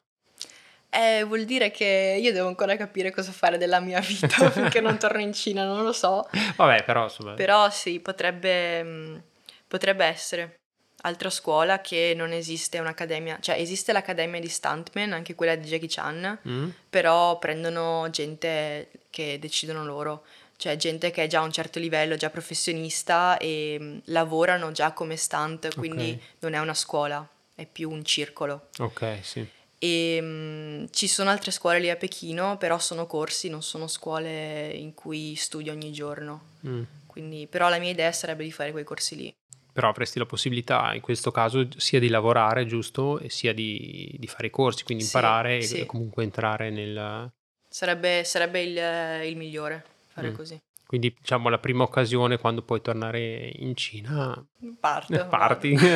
[0.91, 4.97] Eh, vuol dire che io devo ancora capire cosa fare della mia vita finché non
[4.97, 6.27] torno in Cina, non lo so.
[6.55, 7.33] Vabbè, però insomma...
[7.35, 9.23] Però sì, potrebbe, mh,
[9.69, 10.55] potrebbe essere.
[11.03, 15.87] Altra scuola che non esiste un'accademia, cioè esiste l'accademia di stuntman, anche quella di Jackie
[15.87, 16.69] Chan, Mm?
[16.89, 20.25] però prendono gente che decidono loro,
[20.57, 24.91] cioè gente che è già a un certo livello, già professionista e mh, lavorano già
[24.91, 26.19] come stunt, quindi Ok.
[26.39, 28.67] non è una scuola, è più un circolo.
[28.79, 29.47] Ok, sì.
[29.81, 34.67] E mm, ci sono altre scuole lì a Pechino, però sono corsi, non sono scuole
[34.73, 36.41] in cui studio ogni giorno.
[36.67, 36.83] Mm.
[37.07, 39.33] Quindi, però la mia idea sarebbe di fare quei corsi lì.
[39.79, 44.27] Però avresti la possibilità in questo caso sia di lavorare, giusto, e sia di, di
[44.27, 45.79] fare i corsi, quindi Sì, imparare e- sì.
[45.79, 47.31] e comunque entrare nel...
[47.69, 50.35] Sarebbe, sarebbe il, il migliore fare Mm.
[50.35, 50.61] così.
[50.85, 54.45] Quindi diciamo la prima occasione quando puoi tornare in Cina,
[54.81, 55.27] Parto.
[55.29, 55.77] parti.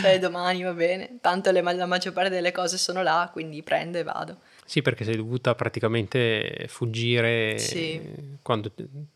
[0.00, 1.18] Cioè, domani va bene.
[1.20, 4.38] Tanto le- la maggior parte delle cose sono là, quindi prendo e vado.
[4.66, 8.00] Sì, perché sei dovuta praticamente fuggire Sì.
[8.42, 8.72] quando-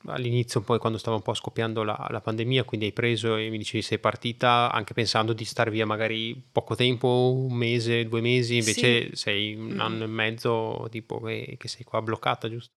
[0.06, 3.56] all'inizio, poi quando stava un po' scoppiando la, la pandemia, quindi hai preso e mi
[3.58, 8.56] dicevi sei partita anche pensando di star via magari poco tempo, un mese, due mesi,
[8.56, 9.16] invece Sì.
[9.16, 9.80] sei un Mm.
[9.80, 12.70] anno e mezzo tipo che, che sei qua bloccata, giusto?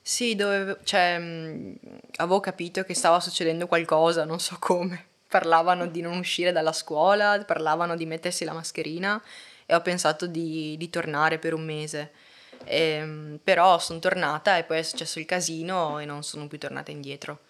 [0.00, 1.78] Sì, dove, cioè, mh,
[2.16, 5.06] avevo capito che stava succedendo qualcosa, non so come.
[5.28, 9.20] Parlavano di non uscire dalla scuola, parlavano di mettersi la mascherina
[9.72, 12.12] e ho pensato di, di tornare per un mese.
[12.64, 16.90] Ehm, però sono tornata e poi è successo il casino e non sono più tornata
[16.90, 17.40] indietro.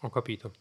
[0.00, 0.52] Ho capito.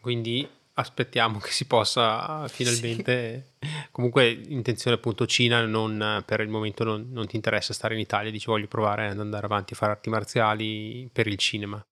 [0.00, 3.54] Quindi aspettiamo che si possa finalmente...
[3.90, 8.30] Comunque intenzione appunto Cina, non, per il momento non, non ti interessa stare in Italia,
[8.30, 11.82] dici voglio provare ad andare avanti a fare arti marziali per il cinema.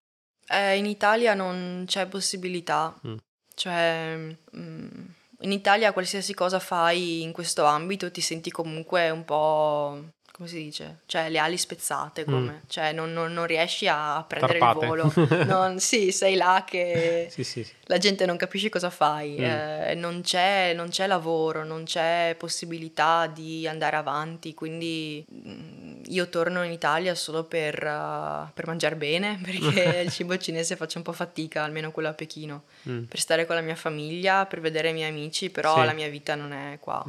[0.46, 3.16] Eh, in Italia non c'è possibilità, Mm.
[3.54, 5.04] cioè mm,
[5.40, 10.62] in Italia qualsiasi cosa fai in questo ambito ti senti comunque un po', come si
[10.62, 14.60] dice, cioè le ali spezzate, come, cioè non, non- non riesci a prendere Mm.
[14.60, 14.86] Tarpate.
[14.86, 15.12] il volo,
[15.44, 17.72] Non- sì, sei là che Sì, sì, sì.
[17.86, 19.42] la gente non capisce cosa fai, Mm.
[19.42, 26.28] eh, non c'è, non c'è lavoro, non c'è possibilità di andare avanti, quindi mm, io
[26.28, 31.04] torno in Italia solo per, uh, per mangiare bene, perché il cibo cinese faccio un
[31.04, 33.04] po' fatica, almeno quello a Pechino, Mm.
[33.06, 36.36] per stare con la mia famiglia, per vedere i miei amici, però la mia vita
[36.36, 37.04] non è qua.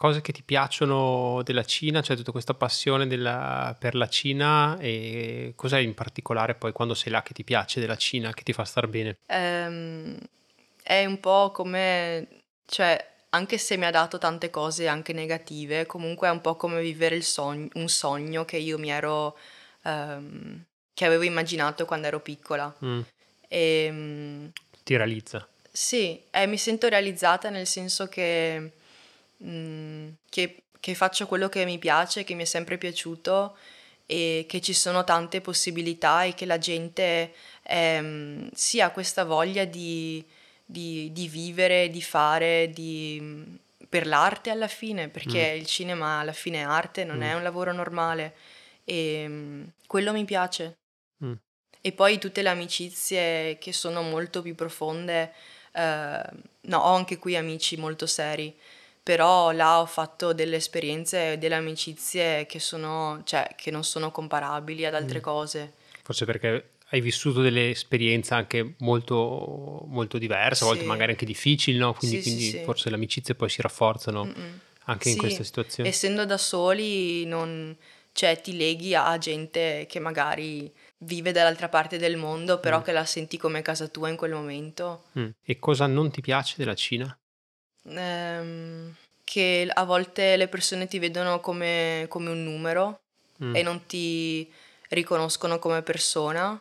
[0.00, 5.52] Cose che ti piacciono della Cina, cioè tutta questa passione della- per la Cina e
[5.54, 8.64] cos'è in particolare poi quando sei là che ti piace della Cina, che ti fa
[8.64, 9.18] star bene?
[9.26, 10.18] Ehm,
[10.82, 12.26] è un po' come,
[12.64, 16.80] cioè, anche se mi ha dato tante cose anche negative, comunque è un po' come
[16.80, 19.36] vivere il sogno- un sogno che io mi ero,
[19.82, 22.74] ehm, che avevo immaginato quando ero piccola.
[22.82, 23.00] Mm.
[23.48, 24.50] E,
[24.82, 25.46] Ti realizza.
[25.70, 28.72] sì, eh, mi sento realizzata nel senso che,
[29.44, 33.56] mm, che, che faccio quello che mi piace, che mi è sempre piaciuto
[34.06, 37.32] e che ci sono tante possibilità e che la gente
[37.62, 40.24] ehm, sì, ha questa voglia di,
[40.64, 46.58] di- di vivere, di fare, di- per l'arte alla fine, perché il cinema alla fine
[46.58, 47.36] è arte, non è Mm.
[47.36, 48.34] un lavoro normale
[48.84, 50.78] e mm, quello mi piace.
[51.24, 51.32] Mm.
[51.82, 55.32] E poi tutte le amicizie che sono molto più profonde,
[55.72, 56.22] eh,
[56.62, 58.54] no, ho anche qui amici molto seri,
[59.10, 64.12] però là ho fatto delle esperienze e delle amicizie che sono, cioè, che non sono
[64.12, 65.22] comparabili ad altre Mm.
[65.22, 65.72] cose.
[66.04, 70.86] Forse perché hai vissuto delle esperienze anche molto, molto diverse, a volte Sì.
[70.88, 71.92] magari anche difficili, no?
[71.92, 72.62] Quindi, Sì, quindi sì.
[72.62, 74.58] forse le amicizie poi si rafforzano Mm-mm.
[74.84, 75.88] anche in questa situazione.
[75.88, 77.76] Essendo da soli, non,
[78.12, 82.82] cioè, ti leghi a gente che magari vive dall'altra parte del mondo, però Mm.
[82.82, 85.06] che la senti come casa tua in quel momento.
[85.18, 85.30] Mm.
[85.42, 87.12] E cosa non ti piace della Cina?
[87.84, 93.00] Ehm, che a volte le persone ti vedono come, come un numero
[93.42, 93.54] Mm.
[93.54, 94.50] e non ti
[94.90, 96.60] riconoscono come persona.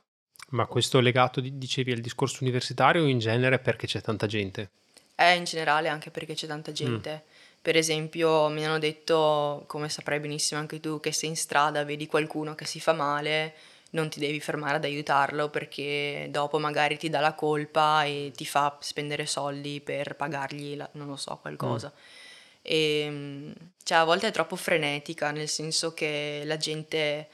[0.52, 4.70] Ma questo legato, di- dicevi, al discorso universitario o in genere perché c'è tanta gente?
[5.14, 7.26] È in generale anche perché c'è tanta gente.
[7.62, 12.08] Per esempio, mi hanno detto, come saprai benissimo anche tu, che se in strada vedi
[12.08, 13.54] qualcuno che si fa male,
[13.92, 18.46] non ti devi fermare ad aiutarlo perché dopo magari ti dà la colpa e ti
[18.46, 21.92] fa spendere soldi per pagargli, la, non lo so, qualcosa.
[21.94, 22.20] Mm.
[22.62, 27.28] E, ehm, cioè, a volte è troppo frenetica, nel senso che la gente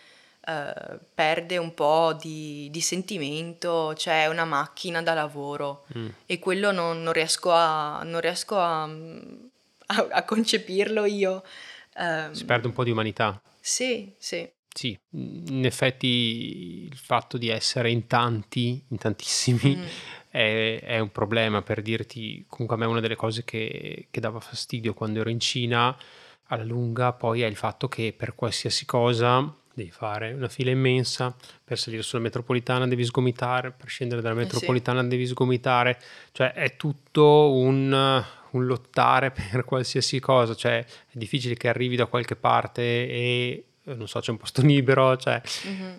[0.47, 6.07] eh, perde un po' di, di, sentimento, cioè una macchina da lavoro mm.
[6.25, 11.43] e quello non, non, riesco, a, non riesco a, a, a concepirlo io.
[11.97, 13.41] Eh, si perde un po' di umanità.
[13.59, 14.47] Sì, sì.
[14.75, 19.83] Sì, in effetti il fatto di essere in tanti, in tantissimi, mm.
[20.29, 24.41] è, è, un problema per dirti, comunque a me una delle cose che, che, dava
[24.41, 25.97] fastidio quando ero in Cina
[26.47, 31.33] alla lunga poi è il fatto che per qualsiasi cosa devi fare una fila immensa,
[31.63, 35.07] per salire sulla metropolitana devi sgomitare, per scendere dalla metropolitana eh sì.
[35.07, 36.01] devi sgomitare,
[36.33, 42.07] cioè è tutto un, un lottare per qualsiasi cosa, cioè è difficile che arrivi da
[42.07, 43.63] qualche parte e
[43.93, 45.97] non so, c'è un posto libero, cioè mm-hmm.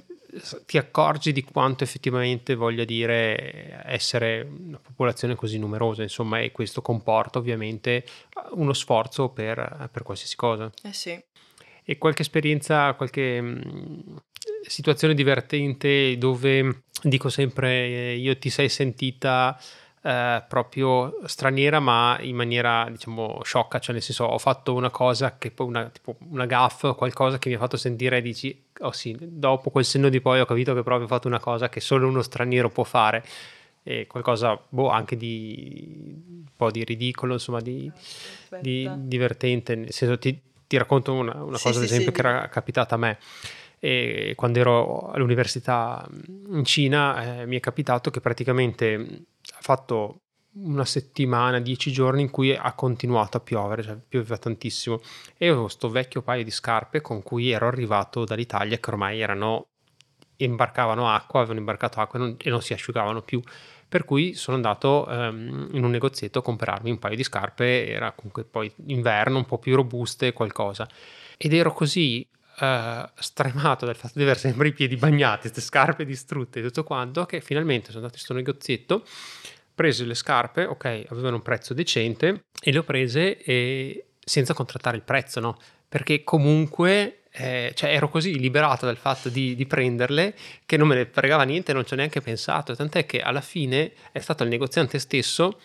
[0.66, 6.82] ti accorgi di quanto effettivamente voglia dire essere una popolazione così numerosa, insomma, e questo
[6.82, 8.04] comporta ovviamente
[8.52, 10.70] uno sforzo per, per qualsiasi cosa.
[10.82, 11.18] Eh sì.
[11.88, 14.16] E qualche esperienza, qualche mh,
[14.66, 19.56] situazione divertente dove dico sempre eh, io ti sei sentita
[20.06, 25.36] eh, proprio straniera, ma in maniera diciamo sciocca, cioè nel senso ho fatto una cosa
[25.36, 29.16] che poi una, tipo una gaff, qualcosa che mi ha fatto sentire, dici, oh sì,
[29.20, 32.06] dopo quel senno di poi ho capito che proprio ho fatto una cosa che solo
[32.06, 33.24] uno straniero può fare.
[33.82, 37.90] E qualcosa boh, anche di un po' di ridicolo, insomma, di,
[38.60, 39.76] di divertente.
[39.76, 40.36] Nel senso, ti,
[40.66, 43.18] ti racconto una, una sì, cosa, ad esempio, sì, che era capitata a me.
[43.78, 46.04] E quando ero all'università
[46.50, 49.26] in Cina eh, mi è capitato che praticamente
[49.66, 50.20] fatto
[50.58, 55.00] una settimana, dieci giorni in cui ha continuato a piovere, cioè pioveva tantissimo
[55.36, 59.66] e avevo questo vecchio paio di scarpe con cui ero arrivato dall'Italia che ormai erano
[60.36, 63.42] imbarcavano acqua, avevano imbarcato acqua e non, e non si asciugavano più
[63.88, 68.12] per cui sono andato um, in un negozietto a comprarmi un paio di scarpe, era
[68.12, 70.88] comunque poi inverno, un po' più robuste, qualcosa.
[71.36, 72.26] Ed ero così
[72.60, 76.82] uh, stremato dal fatto di avere sempre i piedi bagnati, queste scarpe distrutte e tutto
[76.82, 79.04] quanto, che finalmente sono andato in questo negozietto,
[79.76, 84.96] prese le scarpe, ok, avevano un prezzo decente e le ho prese e senza contrattare
[84.96, 85.58] il prezzo, no?
[85.88, 90.94] Perché comunque eh, cioè ero così liberato dal fatto di, di, prenderle che non me
[90.94, 94.48] ne fregava niente, non ci ho neanche pensato, tant'è che alla fine è stato il
[94.48, 95.60] negoziante stesso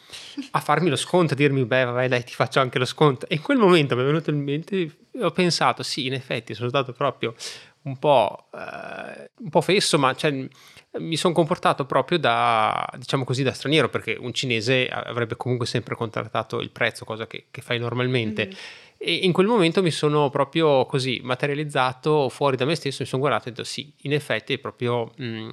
[0.51, 3.35] a farmi lo sconto, a dirmi beh vabbè dai ti faccio anche lo sconto e
[3.35, 6.91] in quel momento mi è venuto in mente, ho pensato sì in effetti sono stato
[6.91, 7.33] proprio
[7.83, 10.45] un po', eh, un po fesso ma cioè,
[10.99, 15.95] mi sono comportato proprio da, diciamo così, da straniero perché un cinese avrebbe comunque sempre
[15.95, 18.45] contrattato il prezzo, cosa che, che fai normalmente.
[18.45, 18.55] Mm-hmm
[19.03, 23.21] e in quel momento mi sono proprio così materializzato fuori da me stesso, mi sono
[23.21, 25.49] guardato e ho detto sì, in effetti è proprio mh, mm,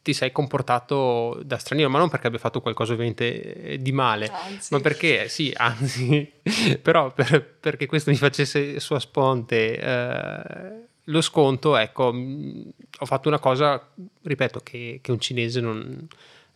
[0.00, 4.30] ti sei comportato da straniero, ma non perché abbia fatto qualcosa ovviamente eh, di male,
[4.30, 4.72] anzi.
[4.72, 6.32] ma perché sì, anzi,
[6.80, 12.68] però per, perché questo mi facesse sua sponte eh, lo sconto, ecco, mm,
[13.00, 13.92] ho fatto una cosa,
[14.22, 16.08] ripeto, che, che un cinese non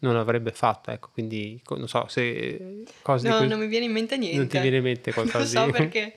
[0.02, 4.16] non avrebbe fatto, ecco, quindi non so se cose No, non mi viene in mente
[4.16, 4.36] niente.
[4.36, 6.16] Non ti viene in mente qualcosa Non so perché.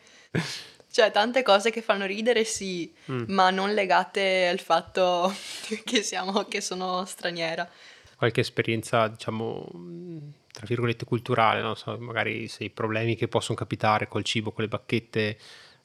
[0.91, 3.25] Cioè, tante cose che fanno ridere, sì, mm.
[3.27, 5.31] ma non legate al fatto
[5.83, 7.69] che siamo, che sono straniera.
[8.15, 9.67] Qualche esperienza, diciamo,
[10.51, 14.63] tra virgolette, culturale, non so, magari se i problemi che possono capitare col cibo, con
[14.63, 15.38] le bacchette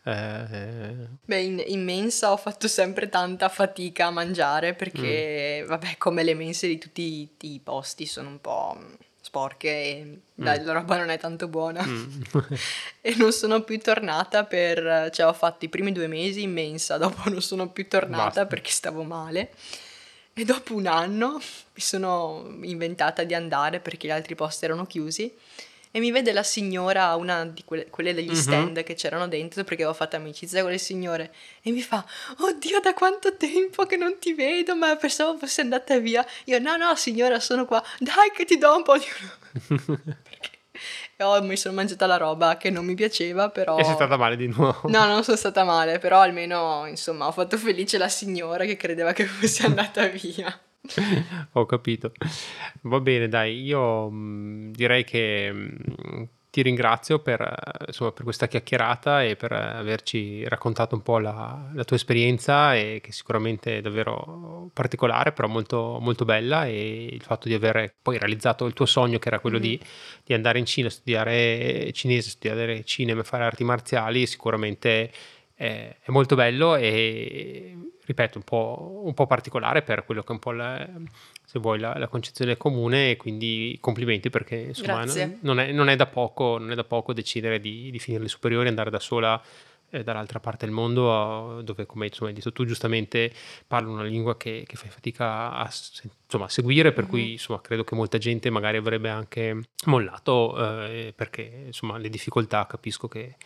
[0.05, 1.09] eh...
[1.25, 5.69] Beh, in, in, mensa ho fatto sempre tanta fatica a mangiare perché, mm.
[5.69, 8.79] vabbè, come le mense di tutti i, i posti sono un po'
[9.21, 10.19] sporche e mm.
[10.35, 11.85] dai, la roba non è tanto buona.
[11.85, 12.23] Mm.
[13.03, 15.11] e non sono più tornata per...
[15.13, 18.47] cioè ho fatto i primi due mesi in mensa, dopo non sono più tornata Basta.
[18.47, 19.53] perché stavo male.
[20.33, 25.31] E dopo un anno mi sono inventata di andare perché gli altri posti erano chiusi
[25.93, 28.41] e mi vede la signora, una di quelle, quelle degli mm-hmm.
[28.41, 31.33] stand che c'erano dentro perché avevo fatto amicizia con le signore
[31.63, 32.05] e mi fa
[32.39, 36.25] oddio da quanto tempo che non ti vedo ma pensavo fosse andata via.
[36.45, 37.83] Io no no signora sono qua.
[37.99, 39.05] Dai che ti do un po' di
[41.17, 44.17] e oh, mi sono mangiata la roba che non mi piaceva però e sei stata
[44.17, 44.89] male di nuovo.
[44.89, 49.13] No non sono stata male però almeno insomma ho fatto felice la signora che credeva
[49.13, 50.59] che fosse andata via
[51.53, 52.13] Ho capito.
[52.83, 55.77] Va bene, dai, io mh, mm, direi che mh,
[56.17, 57.55] mm, ti ringrazio per,
[57.87, 63.01] insomma, per, questa chiacchierata e per averci raccontato un po' la, la, tua esperienza e
[63.01, 68.19] che sicuramente è davvero particolare, però molto, molto bella e il fatto di aver poi
[68.19, 69.69] realizzato il tuo sogno che era quello mm-hmm.
[69.69, 69.81] di,
[70.25, 75.13] di, andare in Cina, studiare cinese, studiare cinema e fare arti marziali, sicuramente
[75.55, 77.77] è, è molto bello e
[78.11, 80.85] ripeto un po', un po', particolare per quello che è un po' la,
[81.45, 85.05] se vuoi, la, la, concezione comune e quindi complimenti perché insomma
[85.41, 88.29] non è, non, è, da poco, non è da poco decidere di, di finire le
[88.29, 89.41] superiori e andare da sola
[89.91, 93.33] eh, dall'altra parte del mondo dove come insomma, hai detto tu giustamente
[93.67, 95.71] parlo una lingua che, che fai fatica a,
[96.25, 97.13] insomma, a seguire per mm-hmm.
[97.13, 99.57] cui insomma, credo che molta gente magari avrebbe anche
[99.87, 103.37] mollato eh, perché insomma le difficoltà capisco che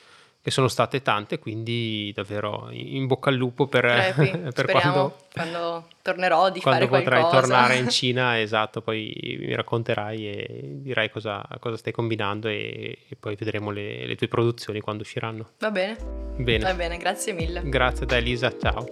[0.45, 4.13] che sono state tante, quindi davvero in bocca al lupo per, eh,
[4.55, 10.29] per quando, quando, tornerò di quando fare potrai tornare in Cina, esatto, poi mi racconterai
[10.29, 15.03] e dirai cosa, cosa stai combinando e, e poi vedremo le, le, tue produzioni quando
[15.03, 15.53] usciranno.
[15.61, 15.97] Va bene.
[16.37, 16.63] bene.
[16.63, 17.63] Va bene, grazie mille.
[17.65, 18.85] Grazie a te Elisa, ciao.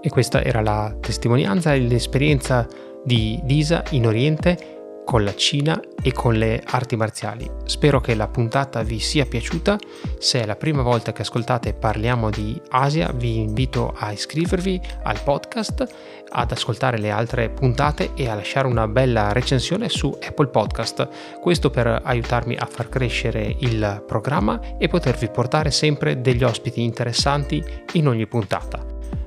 [0.00, 2.66] E questa era la testimonianza e l'esperienza
[3.04, 4.75] di Lisa in Oriente
[5.06, 7.48] con la Cina e con le arti marziali.
[7.64, 9.78] Spero che la puntata vi sia piaciuta.
[10.18, 15.22] Se è la prima volta che ascoltate Parliamo di Asia, vi invito a iscrivervi al
[15.22, 15.86] podcast,
[16.28, 21.08] ad ascoltare le altre puntate e a lasciare una bella recensione su Apple Podcast.
[21.40, 27.64] Questo per aiutarmi a far crescere il programma e potervi portare sempre degli ospiti interessanti
[27.92, 28.84] in ogni puntata.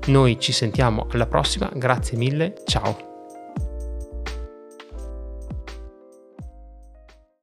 [0.08, 3.09] Noi ci sentiamo alla prossima, grazie mille, ciao!